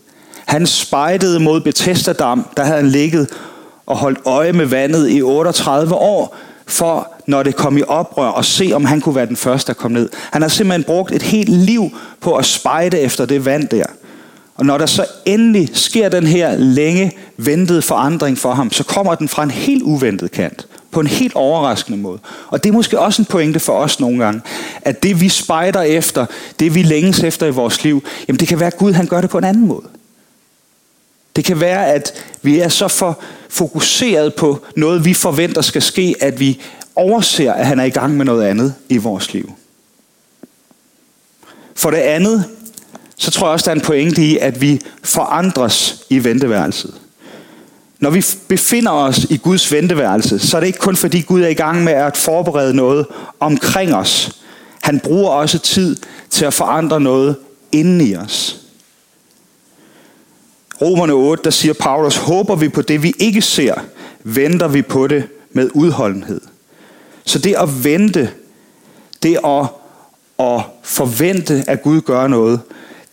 Han 0.45 0.65
spejtede 0.65 1.39
mod 1.39 1.62
Bethesda-dam, 1.62 2.47
der 2.58 2.63
havde 2.63 2.78
han 2.78 2.89
ligget 2.89 3.30
og 3.86 3.97
holdt 3.97 4.19
øje 4.25 4.54
med 4.54 4.65
vandet 4.65 5.10
i 5.10 5.21
38 5.21 5.95
år, 5.95 6.38
for 6.67 7.12
når 7.28 7.43
det 7.43 7.56
kom 7.56 7.78
i 7.78 7.82
oprør, 7.88 8.28
og 8.28 8.45
se 8.45 8.71
om 8.73 8.86
han 8.86 9.01
kunne 9.01 9.15
være 9.15 9.25
den 9.25 9.36
første, 9.36 9.67
der 9.67 9.73
kom 9.73 9.91
ned. 9.91 10.10
Han 10.32 10.41
har 10.41 10.49
simpelthen 10.49 10.84
brugt 10.84 11.12
et 11.12 11.21
helt 11.21 11.49
liv 11.49 11.89
på 12.21 12.36
at 12.36 12.45
spejde 12.45 12.99
efter 12.99 13.25
det 13.25 13.45
vand 13.45 13.67
der. 13.67 13.86
Og 14.56 14.65
når 14.65 14.78
der 14.78 14.86
så 14.86 15.06
endelig 15.25 15.69
sker 15.73 16.10
den 16.10 16.28
her 16.28 16.56
længe 16.56 17.12
ventede 17.38 17.82
forandring 17.82 18.38
for 18.38 18.54
ham, 18.54 18.71
så 18.71 18.84
kommer 18.84 19.15
den 19.15 19.28
fra 19.28 19.43
en 19.43 19.51
helt 19.51 19.84
uventet 19.84 20.32
kant. 20.32 20.67
På 20.91 20.99
en 20.99 21.08
helt 21.08 21.36
overraskende 21.36 21.97
måde. 21.97 22.19
Og 22.47 22.63
det 22.63 22.69
er 22.69 22.73
måske 22.73 22.99
også 22.99 23.21
en 23.21 23.25
pointe 23.25 23.60
for 23.60 23.73
os 23.73 23.99
nogle 23.99 24.23
gange, 24.23 24.41
at 24.82 25.04
det 25.04 25.21
vi 25.21 25.30
spejder 25.30 25.82
efter, 25.82 26.25
det 26.60 26.75
vi 26.75 26.84
længes 26.84 27.23
efter 27.23 27.45
i 27.47 27.49
vores 27.49 27.84
liv, 27.84 28.04
jamen 28.28 28.39
det 28.39 28.47
kan 28.47 28.60
være, 28.60 28.67
at 28.67 28.78
Gud 28.78 28.93
han 28.93 29.08
gør 29.08 29.21
det 29.21 29.30
på 29.30 29.38
en 29.38 29.43
anden 29.43 29.67
måde. 29.67 29.84
Det 31.36 31.45
kan 31.45 31.60
være, 31.60 31.88
at 31.88 32.13
vi 32.41 32.60
er 32.60 32.69
så 32.69 32.88
for 32.88 33.19
fokuseret 33.50 34.36
på 34.36 34.65
noget, 34.76 35.06
vi 35.06 35.13
forventer 35.13 35.62
skal 35.62 35.82
ske, 35.82 36.15
at 36.21 36.39
vi 36.39 36.62
overser, 36.95 37.54
at 37.54 37.65
han 37.67 37.80
er 37.80 37.84
i 37.84 37.89
gang 37.89 38.17
med 38.17 38.26
noget 38.26 38.45
andet 38.45 38.74
i 38.89 38.98
vores 38.98 39.34
liv. 39.34 39.54
For 41.76 41.91
det 41.91 41.98
andet, 41.98 42.45
så 43.17 43.32
tror 43.32 43.48
jeg 43.48 43.54
også, 43.54 43.65
der 43.65 43.71
er 43.71 43.76
en 43.76 43.82
pointe 43.82 44.21
i, 44.21 44.38
at 44.38 44.62
vi 44.62 44.82
forandres 45.04 46.06
i 46.10 46.24
venteværelset. 46.24 46.93
Når 48.00 48.10
vi 48.10 48.26
befinder 48.48 48.91
os 48.91 49.24
i 49.24 49.38
Guds 49.38 49.71
venteværelse, 49.71 50.39
så 50.39 50.58
er 50.58 50.62
det 50.62 50.67
ikke 50.67 50.80
kun 50.80 50.95
fordi 50.95 51.21
Gud 51.21 51.41
er 51.41 51.48
i 51.48 51.54
gang 51.54 51.84
med 51.84 51.93
at 51.93 52.17
forberede 52.17 52.74
noget 52.74 53.06
omkring 53.39 53.93
os. 53.93 54.32
Han 54.82 55.00
bruger 55.00 55.30
også 55.30 55.60
tid 55.60 55.98
til 56.30 56.45
at 56.45 56.54
forandre 56.54 57.02
noget 57.02 57.36
inden 57.71 58.02
i 58.02 58.15
os. 58.15 58.64
Romerne 60.81 61.13
8, 61.13 61.43
der 61.43 61.49
siger 61.49 61.73
Paulus, 61.73 62.17
håber 62.17 62.55
vi 62.55 62.69
på 62.69 62.81
det, 62.81 63.03
vi 63.03 63.13
ikke 63.19 63.41
ser, 63.41 63.73
venter 64.23 64.67
vi 64.67 64.81
på 64.81 65.07
det 65.07 65.23
med 65.51 65.69
udholdenhed. 65.73 66.41
Så 67.25 67.39
det 67.39 67.55
at 67.55 67.83
vente, 67.83 68.29
det 69.23 69.38
at, 69.45 69.65
at 70.39 70.61
forvente, 70.83 71.63
at 71.67 71.81
Gud 71.81 72.01
gør 72.01 72.27
noget, 72.27 72.59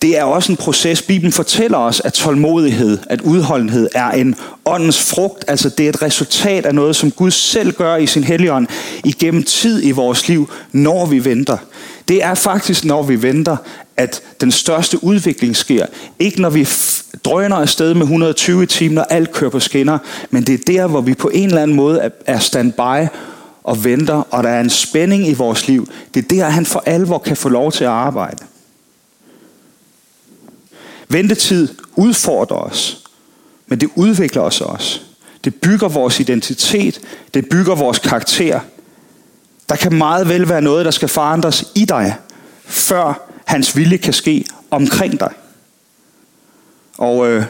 det 0.02 0.18
er 0.18 0.24
også 0.24 0.52
en 0.52 0.56
proces. 0.56 1.02
Bibelen 1.02 1.32
fortæller 1.32 1.78
os, 1.78 2.00
at 2.04 2.12
tålmodighed, 2.12 2.98
at 3.06 3.20
udholdenhed 3.20 3.88
er 3.94 4.10
en 4.10 4.36
åndens 4.64 5.02
frugt. 5.02 5.44
Altså 5.48 5.68
det 5.68 5.84
er 5.84 5.88
et 5.88 6.02
resultat 6.02 6.66
af 6.66 6.74
noget, 6.74 6.96
som 6.96 7.10
Gud 7.10 7.30
selv 7.30 7.72
gør 7.72 7.96
i 7.96 8.06
sin 8.06 8.24
helligånd 8.24 8.66
igennem 9.04 9.42
tid 9.42 9.84
i 9.84 9.90
vores 9.90 10.28
liv, 10.28 10.50
når 10.72 11.06
vi 11.06 11.24
venter. 11.24 11.56
Det 12.08 12.22
er 12.22 12.34
faktisk, 12.34 12.84
når 12.84 13.02
vi 13.02 13.22
venter, 13.22 13.56
at 13.96 14.22
den 14.40 14.52
største 14.52 15.04
udvikling 15.04 15.56
sker. 15.56 15.86
Ikke 16.18 16.42
når 16.42 16.50
vi 16.50 16.68
drøner 17.24 17.56
afsted 17.56 17.94
med 17.94 18.02
120 18.02 18.66
timer, 18.66 18.94
når 18.94 19.02
alt 19.02 19.32
kører 19.32 19.50
på 19.50 19.60
skinner, 19.60 19.98
men 20.30 20.42
det 20.42 20.54
er 20.54 20.72
der, 20.72 20.86
hvor 20.86 21.00
vi 21.00 21.14
på 21.14 21.28
en 21.28 21.48
eller 21.48 21.62
anden 21.62 21.76
måde 21.76 22.10
er 22.26 22.38
standby 22.38 23.08
og 23.64 23.84
venter, 23.84 24.14
og 24.30 24.42
der 24.42 24.48
er 24.48 24.60
en 24.60 24.70
spænding 24.70 25.28
i 25.28 25.34
vores 25.34 25.68
liv. 25.68 25.88
Det 26.14 26.24
er 26.24 26.28
der, 26.28 26.48
han 26.48 26.66
for 26.66 26.82
alvor 26.86 27.18
kan 27.18 27.36
få 27.36 27.48
lov 27.48 27.72
til 27.72 27.84
at 27.84 27.90
arbejde. 27.90 28.44
Ventetid 31.08 31.68
udfordrer 31.96 32.56
os, 32.56 33.04
men 33.66 33.80
det 33.80 33.88
udvikler 33.94 34.42
os 34.42 34.60
også. 34.60 35.00
Det 35.44 35.54
bygger 35.54 35.88
vores 35.88 36.20
identitet. 36.20 37.00
Det 37.34 37.48
bygger 37.48 37.74
vores 37.74 37.98
karakter. 37.98 38.60
Der 39.72 39.78
kan 39.78 39.94
meget 39.94 40.28
vel 40.28 40.48
være 40.48 40.62
noget, 40.62 40.84
der 40.84 40.90
skal 40.90 41.08
forandres 41.08 41.64
i 41.74 41.84
dig, 41.84 42.14
før 42.64 43.28
hans 43.44 43.76
vilje 43.76 43.96
kan 43.96 44.12
ske 44.12 44.44
omkring 44.70 45.20
dig. 45.20 45.32
Og 46.98 47.28
øh, 47.28 47.44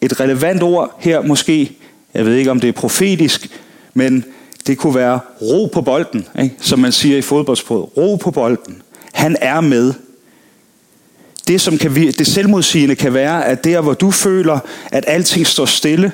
et 0.00 0.20
relevant 0.20 0.62
ord 0.62 0.96
her 0.98 1.20
måske, 1.20 1.76
jeg 2.14 2.26
ved 2.26 2.34
ikke 2.34 2.50
om 2.50 2.60
det 2.60 2.68
er 2.68 2.72
profetisk, 2.72 3.60
men 3.94 4.24
det 4.66 4.78
kunne 4.78 4.94
være 4.94 5.20
ro 5.42 5.66
på 5.66 5.82
bolden, 5.82 6.26
ikke? 6.42 6.54
som 6.60 6.78
man 6.78 6.92
siger 6.92 7.18
i 7.18 7.22
fodboldsproget. 7.22 7.96
Ro 7.96 8.16
på 8.16 8.30
bolden. 8.30 8.82
Han 9.12 9.36
er 9.40 9.60
med. 9.60 9.94
Det, 11.48 11.60
som 11.60 11.78
kan, 11.78 11.94
det 11.94 12.26
selvmodsigende 12.26 12.94
kan 12.94 13.14
være, 13.14 13.46
at 13.46 13.64
der, 13.64 13.80
hvor 13.80 13.94
du 13.94 14.10
føler, 14.10 14.58
at 14.92 15.04
alting 15.06 15.46
står 15.46 15.66
stille, 15.66 16.12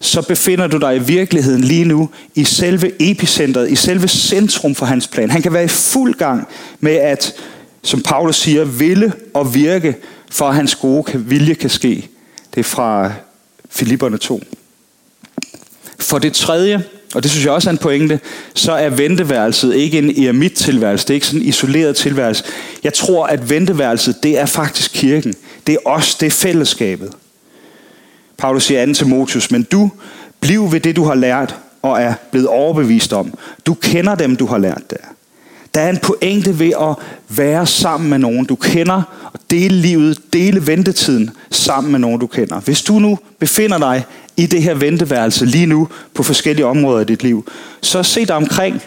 så 0.00 0.22
befinder 0.22 0.66
du 0.66 0.78
dig 0.78 0.96
i 0.96 0.98
virkeligheden 0.98 1.64
lige 1.64 1.84
nu 1.84 2.10
i 2.34 2.44
selve 2.44 2.92
epicentret, 3.10 3.70
i 3.70 3.76
selve 3.76 4.08
centrum 4.08 4.74
for 4.74 4.86
hans 4.86 5.08
plan. 5.08 5.30
Han 5.30 5.42
kan 5.42 5.52
være 5.52 5.64
i 5.64 5.68
fuld 5.68 6.14
gang 6.14 6.48
med 6.80 6.94
at, 6.94 7.32
som 7.82 8.02
Paulus 8.02 8.36
siger, 8.36 8.64
ville 8.64 9.12
og 9.34 9.54
virke, 9.54 9.96
for 10.30 10.48
at 10.48 10.54
hans 10.54 10.74
gode 10.74 11.12
vilje 11.14 11.54
kan 11.54 11.70
ske. 11.70 12.08
Det 12.54 12.60
er 12.60 12.64
fra 12.64 13.12
Filipperne 13.70 14.18
2. 14.18 14.42
For 15.98 16.18
det 16.18 16.32
tredje, 16.32 16.84
og 17.14 17.22
det 17.22 17.30
synes 17.30 17.44
jeg 17.44 17.52
også 17.52 17.68
er 17.68 17.72
en 17.72 17.78
pointe, 17.78 18.20
så 18.54 18.72
er 18.72 18.90
venteværelset 18.90 19.74
ikke 19.74 19.98
en 19.98 20.24
eremit-tilværelse. 20.24 21.04
Det 21.04 21.10
er 21.10 21.14
ikke 21.14 21.26
sådan 21.26 21.40
en 21.40 21.46
isoleret 21.48 21.96
tilværelse. 21.96 22.44
Jeg 22.84 22.94
tror, 22.94 23.26
at 23.26 23.50
venteværelset, 23.50 24.22
det 24.22 24.38
er 24.38 24.46
faktisk 24.46 24.90
kirken. 24.94 25.34
Det 25.66 25.72
er 25.72 25.90
os, 25.90 26.14
det 26.14 26.26
er 26.26 26.30
fællesskabet. 26.30 27.12
Paulus 28.38 28.64
siger 28.64 28.86
2 28.86 28.92
Timotius, 28.92 29.50
men 29.50 29.62
du, 29.62 29.90
bliv 30.40 30.72
ved 30.72 30.80
det, 30.80 30.96
du 30.96 31.04
har 31.04 31.14
lært 31.14 31.56
og 31.82 32.02
er 32.02 32.14
blevet 32.30 32.48
overbevist 32.48 33.12
om. 33.12 33.34
Du 33.66 33.74
kender 33.74 34.14
dem, 34.14 34.36
du 34.36 34.46
har 34.46 34.58
lært 34.58 34.90
der. 34.90 34.96
Der 35.74 35.80
er 35.80 35.90
en 35.90 35.98
pointe 35.98 36.58
ved 36.58 36.72
at 36.80 36.94
være 37.28 37.66
sammen 37.66 38.10
med 38.10 38.18
nogen, 38.18 38.44
du 38.44 38.56
kender, 38.56 39.02
og 39.32 39.40
dele 39.50 39.76
livet, 39.76 40.18
dele 40.32 40.66
ventetiden 40.66 41.30
sammen 41.50 41.92
med 41.92 42.00
nogen, 42.00 42.20
du 42.20 42.26
kender. 42.26 42.60
Hvis 42.60 42.82
du 42.82 42.98
nu 42.98 43.18
befinder 43.38 43.78
dig 43.78 44.04
i 44.36 44.46
det 44.46 44.62
her 44.62 44.74
venteværelse 44.74 45.46
lige 45.46 45.66
nu 45.66 45.88
på 46.14 46.22
forskellige 46.22 46.66
områder 46.66 47.00
i 47.00 47.04
dit 47.04 47.22
liv, 47.22 47.50
så 47.80 48.02
se 48.02 48.26
dig 48.26 48.36
omkring. 48.36 48.82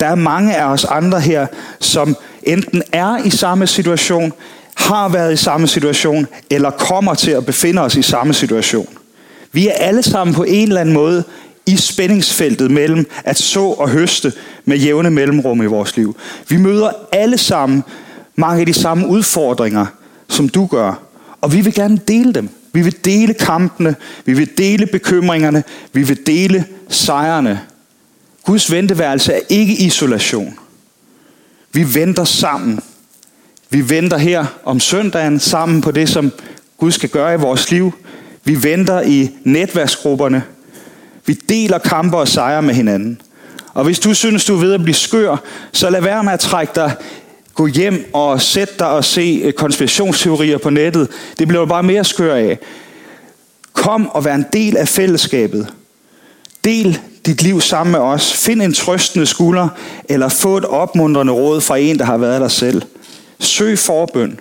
Der 0.00 0.06
er 0.06 0.14
mange 0.14 0.56
af 0.56 0.64
os 0.64 0.84
andre 0.84 1.20
her, 1.20 1.46
som 1.80 2.16
enten 2.42 2.82
er 2.92 3.24
i 3.24 3.30
samme 3.30 3.66
situation, 3.66 4.32
har 4.74 5.08
været 5.08 5.32
i 5.32 5.36
samme 5.36 5.68
situation, 5.68 6.26
eller 6.50 6.70
kommer 6.70 7.14
til 7.14 7.30
at 7.30 7.46
befinde 7.46 7.82
os 7.82 7.94
i 7.94 8.02
samme 8.02 8.34
situation. 8.34 8.88
Vi 9.52 9.68
er 9.68 9.72
alle 9.72 10.02
sammen 10.02 10.34
på 10.34 10.42
en 10.42 10.68
eller 10.68 10.80
anden 10.80 10.94
måde 10.94 11.24
i 11.66 11.76
spændingsfeltet 11.76 12.70
mellem 12.70 13.06
at 13.24 13.38
så 13.38 13.60
og 13.60 13.88
høste 13.88 14.32
med 14.64 14.78
jævne 14.78 15.10
mellemrum 15.10 15.62
i 15.62 15.66
vores 15.66 15.96
liv. 15.96 16.16
Vi 16.48 16.56
møder 16.56 16.90
alle 17.12 17.38
sammen 17.38 17.84
mange 18.36 18.60
af 18.60 18.66
de 18.66 18.74
samme 18.74 19.06
udfordringer, 19.06 19.86
som 20.28 20.48
du 20.48 20.66
gør. 20.66 21.02
Og 21.40 21.52
vi 21.52 21.60
vil 21.60 21.74
gerne 21.74 22.00
dele 22.08 22.32
dem. 22.32 22.48
Vi 22.72 22.82
vil 22.82 23.04
dele 23.04 23.34
kampene, 23.34 23.94
vi 24.24 24.32
vil 24.32 24.58
dele 24.58 24.86
bekymringerne, 24.86 25.64
vi 25.92 26.02
vil 26.02 26.26
dele 26.26 26.64
sejrene. 26.88 27.60
Guds 28.44 28.72
venteværelse 28.72 29.32
er 29.32 29.40
ikke 29.48 29.72
isolation. 29.72 30.58
Vi 31.72 31.94
venter 31.94 32.24
sammen. 32.24 32.80
Vi 33.72 33.90
venter 33.90 34.18
her 34.18 34.44
om 34.64 34.80
søndagen 34.80 35.40
sammen 35.40 35.80
på 35.80 35.90
det, 35.90 36.08
som 36.08 36.32
Gud 36.76 36.92
skal 36.92 37.08
gøre 37.08 37.34
i 37.34 37.36
vores 37.36 37.70
liv. 37.70 37.92
Vi 38.44 38.62
venter 38.62 39.00
i 39.00 39.30
netværksgrupperne. 39.44 40.42
Vi 41.26 41.34
deler 41.48 41.78
kampe 41.78 42.16
og 42.16 42.28
sejre 42.28 42.62
med 42.62 42.74
hinanden. 42.74 43.20
Og 43.74 43.84
hvis 43.84 43.98
du 43.98 44.14
synes, 44.14 44.44
du 44.44 44.56
er 44.56 44.60
ved 44.60 44.74
at 44.74 44.82
blive 44.82 44.94
skør, 44.94 45.36
så 45.72 45.90
lad 45.90 46.02
være 46.02 46.24
med 46.24 46.32
at 46.32 46.40
trække 46.40 46.72
dig 46.74 46.92
gå 47.54 47.66
hjem 47.66 48.10
og 48.12 48.42
sætte 48.42 48.74
dig 48.78 48.88
og 48.88 49.04
se 49.04 49.40
øh, 49.44 49.52
konspirationsteorier 49.52 50.58
på 50.58 50.70
nettet. 50.70 51.08
Det 51.38 51.48
bliver 51.48 51.66
bare 51.66 51.82
mere 51.82 52.04
skør 52.04 52.34
af. 52.34 52.58
Kom 53.72 54.08
og 54.08 54.24
vær 54.24 54.34
en 54.34 54.46
del 54.52 54.76
af 54.76 54.88
fællesskabet. 54.88 55.72
Del 56.64 56.98
dit 57.26 57.42
liv 57.42 57.60
sammen 57.60 57.92
med 57.92 58.00
os. 58.00 58.32
Find 58.32 58.62
en 58.62 58.74
trøstende 58.74 59.26
skulder, 59.26 59.68
eller 60.08 60.28
få 60.28 60.56
et 60.56 60.64
opmuntrende 60.64 61.32
råd 61.32 61.60
fra 61.60 61.76
en, 61.76 61.98
der 61.98 62.04
har 62.04 62.16
været 62.16 62.40
der 62.40 62.48
selv. 62.48 62.82
Søg 63.42 63.78
forbøn. 63.78 64.40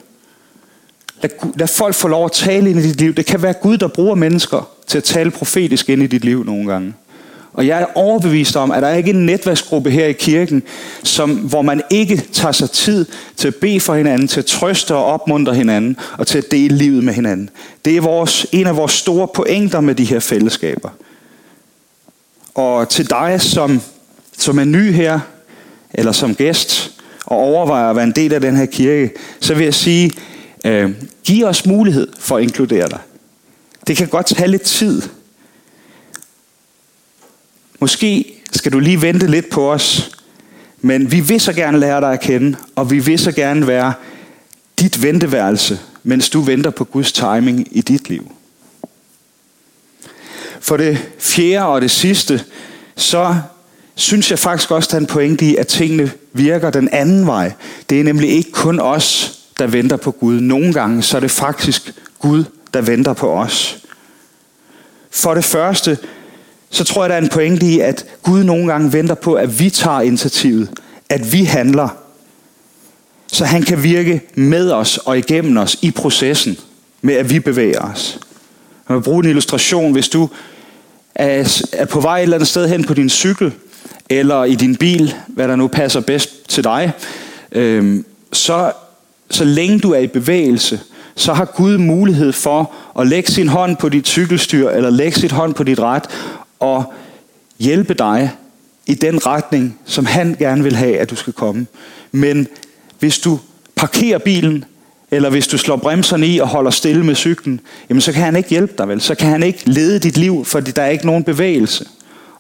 Lad, 1.22 1.30
lad 1.56 1.68
folk 1.68 1.96
få 1.96 2.08
lov 2.08 2.26
at 2.26 2.32
tale 2.32 2.70
ind 2.70 2.80
i 2.80 2.84
dit 2.84 3.02
liv. 3.02 3.14
Det 3.14 3.26
kan 3.26 3.42
være 3.42 3.54
Gud, 3.54 3.78
der 3.78 3.88
bruger 3.88 4.16
mennesker 4.16 4.70
til 4.88 4.98
at 4.98 5.04
tale 5.04 5.32
profetisk 5.32 5.90
ind 5.90 6.04
i 6.04 6.08
dit 6.08 6.26
liv 6.26 6.44
nogle 6.44 6.72
gange. 6.72 6.94
Og 7.54 7.68
jeg 7.68 7.82
er 7.82 7.86
overbevist 7.96 8.56
om, 8.56 8.72
at 8.72 8.82
der 8.82 8.88
er 8.88 8.96
ikke 8.96 9.10
en 9.10 9.26
netværksgruppe 9.26 9.92
her 9.92 10.06
i 10.06 10.14
kirken, 10.14 10.64
som, 11.04 11.32
hvor 11.32 11.62
man 11.62 11.82
ikke 11.90 12.18
tager 12.34 12.52
sig 12.52 12.72
tid 12.72 13.06
til 13.38 13.48
at 13.48 13.56
bede 13.56 13.80
for 13.80 13.96
hinanden, 13.96 14.28
til 14.28 14.40
at 14.40 14.46
trøste 14.46 14.96
og 14.96 15.06
opmuntre 15.06 15.56
hinanden, 15.56 15.98
og 16.18 16.28
til 16.28 16.38
at 16.38 16.52
dele 16.52 16.78
livet 16.78 17.04
med 17.04 17.14
hinanden. 17.14 17.50
Det 17.86 17.98
er 17.98 18.02
vores, 18.02 18.46
en 18.52 18.68
af 18.68 18.78
vores 18.78 18.92
store 18.92 19.28
pointer 19.28 19.82
med 19.82 19.96
de 19.96 20.06
her 20.06 20.20
fællesskaber. 20.20 20.90
Og 22.56 22.90
til 22.90 23.10
dig, 23.10 23.42
som, 23.42 23.82
som 24.38 24.60
er 24.60 24.64
ny 24.64 24.92
her, 24.92 25.20
eller 25.94 26.12
som 26.12 26.36
gæst, 26.36 27.01
og 27.32 27.38
overvejer 27.38 27.90
at 27.90 27.96
være 27.96 28.06
en 28.06 28.12
del 28.12 28.34
af 28.34 28.42
den 28.42 28.56
her 28.56 28.66
kirke, 28.66 29.12
så 29.40 29.54
vil 29.54 29.64
jeg 29.64 29.74
sige, 29.74 30.12
øh, 30.66 30.92
giv 31.24 31.46
os 31.46 31.66
mulighed 31.66 32.08
for 32.20 32.38
at 32.38 32.44
inkludere 32.44 32.90
dig. 32.90 33.00
Det 33.88 33.98
kan 33.98 34.08
godt 34.08 34.26
tage 34.26 34.48
lidt 34.48 34.62
tid, 34.62 35.02
Måske 37.82 38.34
skal 38.52 38.72
du 38.72 38.80
lige 38.80 39.02
vente 39.02 39.28
lidt 39.28 39.50
på 39.50 39.72
os, 39.72 40.12
men 40.82 41.12
vi 41.12 41.20
vil 41.20 41.42
så 41.42 41.54
gerne 41.54 41.80
lære 41.80 42.02
dig 42.02 42.14
at 42.14 42.22
kende, 42.22 42.58
og 42.76 42.92
vi 42.92 43.00
vil 43.00 43.20
så 43.20 43.32
gerne 43.32 43.68
være 43.68 43.94
dit 44.80 45.04
venteværelse, 45.04 45.80
mens 46.04 46.30
du 46.30 46.42
venter 46.42 46.70
på 46.70 46.84
Guds 46.84 47.12
timing 47.12 47.68
i 47.72 47.82
dit 47.82 48.10
liv. 48.10 48.32
For 50.60 50.78
det 50.78 50.98
fjerde 51.20 51.66
og 51.66 51.82
det 51.82 51.92
sidste, 51.92 52.44
så 52.96 53.36
synes 53.96 54.32
jeg 54.32 54.40
faktisk 54.40 54.72
også, 54.72 54.90
der 54.92 54.96
er 54.96 55.00
en 55.00 55.08
pointe 55.08 55.46
i, 55.46 55.56
at 55.56 55.68
tingene 55.68 56.12
virker 56.34 56.70
den 56.70 56.90
anden 56.92 57.28
vej. 57.28 57.54
Det 57.90 58.00
er 58.00 58.04
nemlig 58.04 58.30
ikke 58.30 58.52
kun 58.52 58.80
os, 58.80 59.40
der 59.60 59.68
venter 59.68 59.98
på 59.98 60.12
Gud. 60.12 60.40
Nogle 60.40 60.74
gange 60.74 61.04
så 61.04 61.18
er 61.18 61.22
det 61.22 61.32
faktisk 61.32 61.94
Gud, 62.20 62.44
der 62.74 62.82
venter 62.82 63.14
på 63.14 63.34
os. 63.34 63.78
For 65.12 65.34
det 65.34 65.44
første, 65.44 65.98
så 66.70 66.84
tror 66.84 67.04
jeg, 67.04 67.10
der 67.10 67.16
er 67.16 67.22
en 67.22 67.30
pointe 67.30 67.66
i, 67.66 67.80
at 67.80 68.06
Gud 68.24 68.44
nogle 68.44 68.72
gange 68.72 68.94
venter 68.94 69.16
på, 69.16 69.34
at 69.34 69.60
vi 69.60 69.70
tager 69.70 70.02
initiativet. 70.02 70.70
At 71.10 71.34
vi 71.34 71.44
handler. 71.44 71.90
Så 73.28 73.46
han 73.46 73.64
kan 73.64 73.84
virke 73.84 74.22
med 74.36 74.72
os 74.72 74.98
og 74.98 75.18
igennem 75.18 75.58
os 75.58 75.78
i 75.82 75.92
processen 75.92 76.58
med, 77.02 77.16
at 77.16 77.30
vi 77.30 77.40
bevæger 77.40 77.80
os. 77.80 78.20
Jeg 78.90 78.96
vil 78.96 79.04
bruge 79.04 79.24
en 79.24 79.30
illustration. 79.30 79.92
Hvis 79.92 80.10
du 80.10 80.30
er 81.16 81.86
på 81.90 82.02
vej 82.02 82.18
et 82.18 82.24
eller 82.24 82.38
andet 82.38 82.48
sted 82.48 82.68
hen 82.68 82.84
på 82.84 82.94
din 82.94 83.10
cykel, 83.10 83.54
eller 84.12 84.44
i 84.44 84.56
din 84.56 84.76
bil, 84.76 85.16
hvad 85.28 85.48
der 85.48 85.56
nu 85.56 85.68
passer 85.68 86.00
bedst 86.00 86.50
til 86.50 86.64
dig, 86.64 86.92
øh, 87.52 88.04
så, 88.34 88.72
så 89.30 89.44
længe 89.44 89.80
du 89.80 89.92
er 89.92 90.00
i 90.00 90.08
bevægelse, 90.08 90.80
så 91.16 91.34
har 91.34 91.46
Gud 91.46 91.78
mulighed 91.78 92.32
for 92.32 92.72
at 93.00 93.08
lægge 93.08 93.32
sin 93.32 93.48
hånd 93.48 93.78
på 93.78 93.90
dit 93.90 94.08
cykelstyr, 94.08 94.70
eller 94.70 94.90
lægge 94.90 95.20
sit 95.20 95.32
hånd 95.32 95.54
på 95.54 95.64
dit 95.64 95.80
ret, 95.80 96.04
og 96.60 96.94
hjælpe 97.60 97.94
dig 97.94 98.32
i 98.86 98.94
den 98.94 99.26
retning, 99.26 99.80
som 99.86 100.06
han 100.06 100.36
gerne 100.40 100.64
vil 100.64 100.76
have, 100.76 100.98
at 100.98 101.10
du 101.10 101.16
skal 101.16 101.34
komme. 101.34 101.68
Men 102.12 102.48
hvis 103.00 103.20
du 103.20 103.40
parkerer 103.76 104.18
bilen, 104.18 104.66
eller 105.12 105.30
hvis 105.30 105.48
du 105.48 105.58
slår 105.58 105.76
bremserne 105.76 106.28
i 106.28 106.40
og 106.40 106.48
holder 106.48 106.72
stille 106.72 107.06
med 107.06 107.16
cyklen, 107.16 107.60
jamen 107.90 108.02
så 108.02 108.12
kan 108.12 108.22
han 108.22 108.36
ikke 108.36 108.50
hjælpe 108.50 108.74
dig 108.78 108.88
vel. 108.88 109.02
Så 109.02 109.16
kan 109.16 109.30
han 109.30 109.44
ikke 109.44 109.70
lede 109.70 110.00
dit 110.00 110.18
liv, 110.18 110.46
fordi 110.46 110.72
der 110.72 110.82
er 110.82 110.90
ikke 110.90 111.06
nogen 111.06 111.24
bevægelse. 111.24 111.86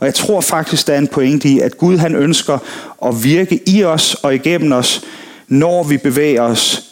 Og 0.01 0.07
jeg 0.07 0.15
tror 0.15 0.41
faktisk, 0.41 0.87
der 0.87 0.93
er 0.93 0.97
en 0.97 1.07
pointe 1.07 1.49
i, 1.49 1.59
at 1.59 1.77
Gud 1.77 1.97
han 1.97 2.15
ønsker 2.15 2.57
at 3.05 3.23
virke 3.23 3.59
i 3.67 3.83
os 3.83 4.13
og 4.13 4.35
igennem 4.35 4.71
os, 4.71 5.01
når 5.47 5.83
vi 5.83 5.97
bevæger 5.97 6.41
os. 6.41 6.83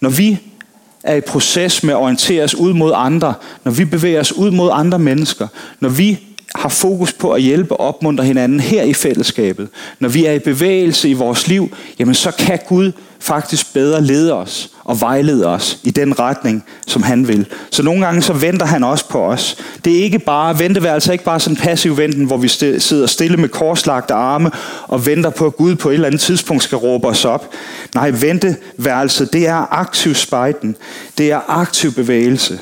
Når 0.00 0.10
vi 0.10 0.38
er 1.02 1.14
i 1.14 1.20
proces 1.20 1.82
med 1.82 1.94
at 1.94 1.98
orientere 1.98 2.44
os 2.44 2.54
ud 2.54 2.72
mod 2.72 2.92
andre, 2.94 3.34
når 3.64 3.72
vi 3.72 3.84
bevæger 3.84 4.20
os 4.20 4.32
ud 4.32 4.50
mod 4.50 4.70
andre 4.72 4.98
mennesker, 4.98 5.48
når 5.80 5.88
vi 5.88 6.18
har 6.54 6.68
fokus 6.68 7.12
på 7.12 7.32
at 7.32 7.42
hjælpe 7.42 7.76
og 7.76 7.80
opmuntre 7.88 8.24
hinanden 8.24 8.60
her 8.60 8.82
i 8.82 8.94
fællesskabet, 8.94 9.68
når 10.00 10.08
vi 10.08 10.26
er 10.26 10.32
i 10.32 10.38
bevægelse 10.38 11.08
i 11.08 11.12
vores 11.12 11.48
liv, 11.48 11.76
jamen 11.98 12.14
så 12.14 12.30
kan 12.30 12.58
Gud 12.68 12.92
faktisk 13.18 13.74
bedre 13.74 14.02
lede 14.02 14.32
os 14.32 14.73
og 14.84 15.00
vejlede 15.00 15.46
os 15.46 15.78
i 15.82 15.90
den 15.90 16.18
retning, 16.18 16.64
som 16.86 17.02
han 17.02 17.28
vil. 17.28 17.46
Så 17.70 17.82
nogle 17.82 18.06
gange 18.06 18.22
så 18.22 18.32
venter 18.32 18.66
han 18.66 18.84
også 18.84 19.08
på 19.08 19.24
os. 19.24 19.56
Det 19.84 19.98
er 19.98 20.02
ikke 20.02 20.18
bare, 20.18 20.58
venteværelse 20.58 21.10
er 21.10 21.12
ikke 21.12 21.24
bare 21.24 21.40
sådan 21.40 21.56
en 21.56 21.62
passiv 21.62 21.96
venten, 21.96 22.24
hvor 22.24 22.36
vi 22.36 22.48
sidder 22.78 23.06
stille 23.06 23.36
med 23.36 23.48
korslagte 23.48 24.14
arme 24.14 24.50
og 24.82 25.06
venter 25.06 25.30
på, 25.30 25.46
at 25.46 25.56
Gud 25.56 25.74
på 25.74 25.88
et 25.88 25.94
eller 25.94 26.06
andet 26.06 26.20
tidspunkt 26.20 26.62
skal 26.62 26.78
råbe 26.78 27.08
os 27.08 27.24
op. 27.24 27.50
Nej, 27.94 28.10
venteværelse, 28.10 29.26
det 29.26 29.46
er 29.46 29.72
aktiv 29.72 30.14
spejden. 30.14 30.76
Det 31.18 31.32
er 31.32 31.40
aktiv 31.48 31.92
bevægelse. 31.92 32.60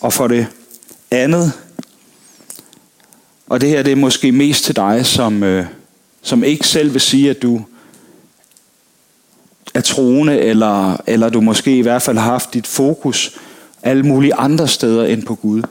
Og 0.00 0.12
for 0.12 0.28
det 0.28 0.46
andet, 1.10 1.52
og 3.46 3.60
det 3.60 3.68
her 3.68 3.82
det 3.82 3.92
er 3.92 3.96
måske 3.96 4.32
mest 4.32 4.64
til 4.64 4.76
dig, 4.76 5.06
som, 5.06 5.42
øh, 5.42 5.66
som 6.22 6.44
ikke 6.44 6.66
selv 6.66 6.92
vil 6.92 7.00
sige, 7.00 7.30
at 7.30 7.42
du 7.42 7.64
er 9.76 9.80
troende, 9.80 10.38
eller, 10.38 10.96
eller 11.06 11.28
du 11.28 11.40
måske 11.40 11.78
i 11.78 11.80
hvert 11.80 12.02
fald 12.02 12.18
har 12.18 12.30
haft 12.30 12.54
dit 12.54 12.66
fokus 12.66 13.38
alle 13.82 14.02
mulige 14.02 14.34
andre 14.34 14.68
steder 14.68 15.04
end 15.04 15.22
på 15.22 15.34
Gud. 15.34 15.62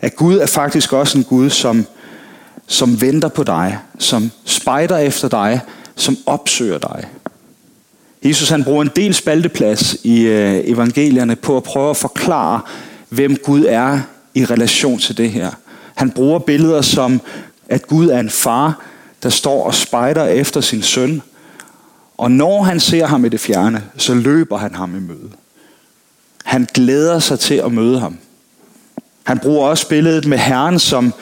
At 0.00 0.16
Gud 0.16 0.38
er 0.38 0.46
faktisk 0.46 0.92
også 0.92 1.18
en 1.18 1.24
Gud, 1.24 1.50
som, 1.50 1.86
som 2.66 3.00
venter 3.00 3.28
på 3.28 3.44
dig, 3.44 3.78
som 3.98 4.30
spejder 4.44 4.98
efter 4.98 5.28
dig, 5.28 5.60
som 5.96 6.16
opsøger 6.26 6.78
dig. 6.78 7.04
Jesus 8.24 8.48
han 8.48 8.64
bruger 8.64 8.82
en 8.82 8.90
del 8.96 9.14
spalteplads 9.14 9.96
i 10.02 10.20
øh, 10.20 10.60
evangelierne 10.64 11.36
på 11.36 11.56
at 11.56 11.62
prøve 11.62 11.90
at 11.90 11.96
forklare, 11.96 12.60
hvem 13.08 13.36
Gud 13.36 13.64
er 13.68 14.00
i 14.34 14.44
relation 14.44 14.98
til 14.98 15.16
det 15.16 15.30
her. 15.30 15.50
Han 15.94 16.10
bruger 16.10 16.38
billeder 16.38 16.82
som, 16.82 17.20
at 17.68 17.86
Gud 17.86 18.08
er 18.08 18.20
en 18.20 18.30
far, 18.30 18.80
der 19.22 19.28
står 19.28 19.66
og 19.66 19.74
spejder 19.74 20.24
efter 20.24 20.60
sin 20.60 20.82
søn, 20.82 21.22
og 22.18 22.30
når 22.30 22.62
han 22.62 22.80
ser 22.80 23.06
ham 23.06 23.24
i 23.24 23.28
det 23.28 23.40
fjerne, 23.40 23.82
så 23.96 24.14
løber 24.14 24.56
han 24.56 24.74
ham 24.74 24.96
i 24.96 25.00
møde. 25.00 25.30
Han 26.44 26.66
glæder 26.74 27.18
sig 27.18 27.38
til 27.38 27.54
at 27.54 27.72
møde 27.72 28.00
ham. 28.00 28.18
Han 29.24 29.38
bruger 29.38 29.68
også 29.68 29.88
billedet 29.88 30.26
med 30.26 30.38
herren 30.38 30.78
som, 30.78 31.14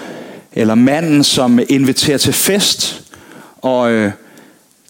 eller 0.53 0.75
manden, 0.75 1.25
som 1.25 1.61
inviterer 1.69 2.19
til 2.19 2.33
fest. 2.33 3.03
Og 3.57 3.93
øh, 3.93 4.13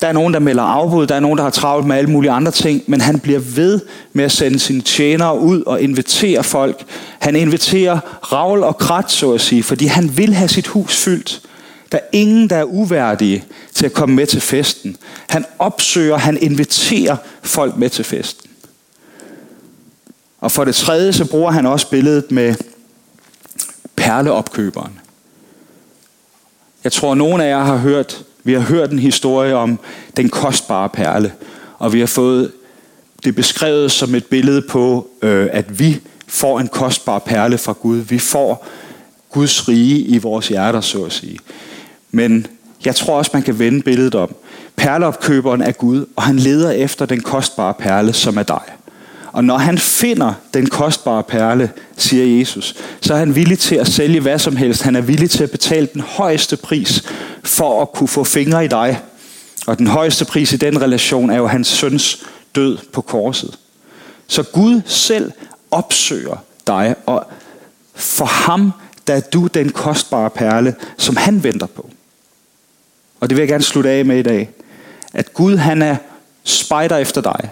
der 0.01 0.09
er 0.09 0.12
nogen, 0.12 0.35
der 0.35 0.41
melder 0.41 0.62
afbud, 0.62 1.07
der 1.07 1.15
er 1.15 1.21
nogen, 1.21 1.38
der 1.38 1.45
har 1.45 1.51
travlt 1.51 1.87
med 1.87 1.97
alle 1.97 2.11
mulige 2.11 2.31
andre 2.31 2.53
ting, 2.53 2.83
men 2.87 3.01
han 3.01 3.21
bliver 3.21 3.38
ved 3.38 3.81
med 4.12 4.25
at 4.25 4.33
sende 4.33 4.59
sine 4.59 4.81
tjenere 4.81 5.38
ud 5.38 5.62
og 5.62 5.83
invitere 5.83 6.45
folk. 6.45 6.85
Han 7.19 7.37
inviterer 7.37 7.99
ravl 8.33 8.62
og 8.62 8.79
krat, 8.79 9.11
så 9.11 9.33
at 9.33 9.41
sige, 9.41 9.62
fordi 9.62 9.87
han 9.87 10.17
vil 10.17 10.35
have 10.35 10.49
sit 10.49 10.67
hus 10.67 10.97
fyldt. 10.97 11.43
Der 11.92 11.98
er 11.98 12.07
ingen, 12.12 12.50
der 12.50 12.57
er 12.57 12.64
uværdige 12.64 13.44
til 13.74 13.87
at 13.87 13.92
komme 13.92 14.14
med 14.14 14.26
til 14.26 14.40
festen. 14.40 14.96
Han 15.28 15.44
opsøger, 15.59 16.16
han 16.16 16.38
inviterer 16.40 17.16
folk 17.42 17.76
med 17.76 17.90
til 17.90 18.05
festen. 18.05 18.50
Og 20.40 20.52
for 20.52 20.64
det 20.64 20.74
tredje, 20.74 21.12
så 21.12 21.24
bruger 21.24 21.50
han 21.50 21.66
også 21.66 21.90
billedet 21.90 22.31
med 22.31 22.55
perleopkøberen. 23.96 24.98
Jeg 26.85 26.92
tror, 26.92 27.14
nogle 27.14 27.44
af 27.44 27.48
jer 27.48 27.64
har 27.64 27.76
hørt, 27.76 28.24
vi 28.44 28.52
har 28.52 28.61
hørt 28.61 28.90
en 28.90 28.98
historie 28.98 29.55
om 29.55 29.78
den 30.16 30.28
kostbare 30.28 30.88
perle, 30.88 31.33
og 31.78 31.92
vi 31.92 32.00
har 32.00 32.07
fået 32.07 32.52
det 33.24 33.35
beskrevet 33.35 33.92
som 33.92 34.14
et 34.14 34.26
billede 34.26 34.62
på, 34.62 35.11
øh, 35.22 35.48
at 35.52 35.78
vi 35.78 36.00
får 36.26 36.61
en 36.61 36.68
kostbar 36.68 37.18
perle 37.18 37.59
fra 37.59 37.72
Gud. 37.72 37.96
Vi 37.96 38.18
får 38.18 38.66
Guds 39.31 39.68
rige 39.68 39.98
i 39.98 40.18
vores 40.18 40.48
hjerter, 40.48 40.81
så 40.81 41.05
at 41.05 41.12
sige. 41.12 41.38
Men 42.12 42.46
jeg 42.85 42.96
tror 42.96 43.18
også, 43.18 43.31
man 43.35 43.42
kan 43.42 43.59
vende 43.59 43.83
billedet 43.83 44.14
om. 44.14 44.35
Perleopkøberen 44.77 45.62
er 45.62 45.72
Gud, 45.72 46.07
og 46.16 46.22
han 46.22 46.37
leder 46.37 46.70
efter 46.70 47.07
den 47.07 47.20
kostbare 47.20 47.75
perle, 47.75 48.12
som 48.12 48.37
er 48.37 48.42
dig. 48.42 48.62
Og 49.33 49.44
når 49.44 49.59
han 49.59 49.79
finder 49.79 50.33
den 50.55 50.66
kostbare 50.66 51.22
perle, 51.22 51.70
siger 51.96 52.38
Jesus, 52.38 52.75
så 53.01 53.14
er 53.14 53.18
han 53.18 53.35
villig 53.35 53.59
til 53.59 53.75
at 53.75 53.87
sælge 53.87 54.20
hvad 54.20 54.38
som 54.38 54.57
helst. 54.57 54.83
Han 54.83 54.96
er 54.96 55.01
villig 55.01 55.31
til 55.31 55.44
at 55.44 55.51
betale 55.51 55.88
den 55.94 56.01
højeste 56.01 56.57
pris 56.57 57.05
for 57.44 57.83
at 57.83 57.92
kunne 57.92 58.09
få 58.09 58.25
fingre 58.25 58.64
i 58.64 58.68
dig. 58.68 59.01
Og 59.66 59.79
den 59.79 59.87
højeste 59.87 60.25
pris 60.25 60.53
i 60.53 60.57
den 60.57 60.83
relation 60.83 61.31
er 61.31 61.37
jo 61.37 61.46
hans 61.46 61.68
søns 61.68 62.25
død 62.55 62.79
på 62.92 63.01
korset. 63.01 63.59
Så 64.27 64.42
Gud 64.42 64.81
selv 64.87 65.33
opsøger 65.70 66.37
dig, 66.66 66.94
og 67.07 67.27
for 67.94 68.25
ham 68.25 68.72
der 69.07 69.14
er 69.14 69.20
du 69.20 69.46
den 69.46 69.70
kostbare 69.70 70.31
perle, 70.31 70.75
som 70.98 71.16
han 71.16 71.44
venter 71.44 71.66
på. 71.66 71.90
Og 73.23 73.31
det 73.31 73.37
vil 73.37 73.43
jeg 73.43 73.49
gerne 73.49 73.65
slutte 73.65 73.91
af 73.91 74.05
med 74.05 74.19
i 74.19 74.23
dag. 74.23 74.51
At 75.13 75.35
Gud 75.35 75.57
han 75.57 75.83
er 75.83 75.97
spejder 76.45 76.97
efter 76.97 77.21
dig. 77.21 77.51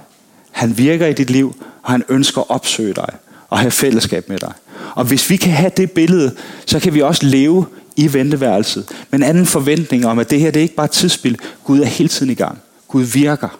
Han 0.51 0.79
virker 0.79 1.07
i 1.07 1.13
dit 1.13 1.31
liv, 1.31 1.57
og 1.83 1.91
han 1.91 2.05
ønsker 2.09 2.41
at 2.41 2.51
opsøge 2.51 2.95
dig 2.95 3.09
og 3.49 3.59
have 3.59 3.71
fællesskab 3.71 4.29
med 4.29 4.39
dig. 4.39 4.53
Og 4.95 5.05
hvis 5.05 5.31
vi 5.31 5.37
kan 5.37 5.53
have 5.53 5.71
det 5.77 5.91
billede, 5.91 6.35
så 6.67 6.81
kan 6.81 6.95
vi 6.95 7.03
også 7.03 7.27
leve 7.27 7.67
i 7.97 8.13
venteværelset 8.13 8.89
Men 9.11 9.23
anden 9.23 9.47
forventning 9.47 10.07
om, 10.07 10.19
at 10.19 10.31
det 10.31 10.41
her 10.41 10.51
det 10.51 10.61
er 10.61 10.63
ikke 10.63 10.75
bare 10.75 10.89
tidsspil. 10.89 11.39
Gud 11.65 11.81
er 11.81 11.87
hele 11.87 12.09
tiden 12.09 12.33
i 12.33 12.35
gang. 12.35 12.59
Gud 12.89 13.03
virker. 13.03 13.59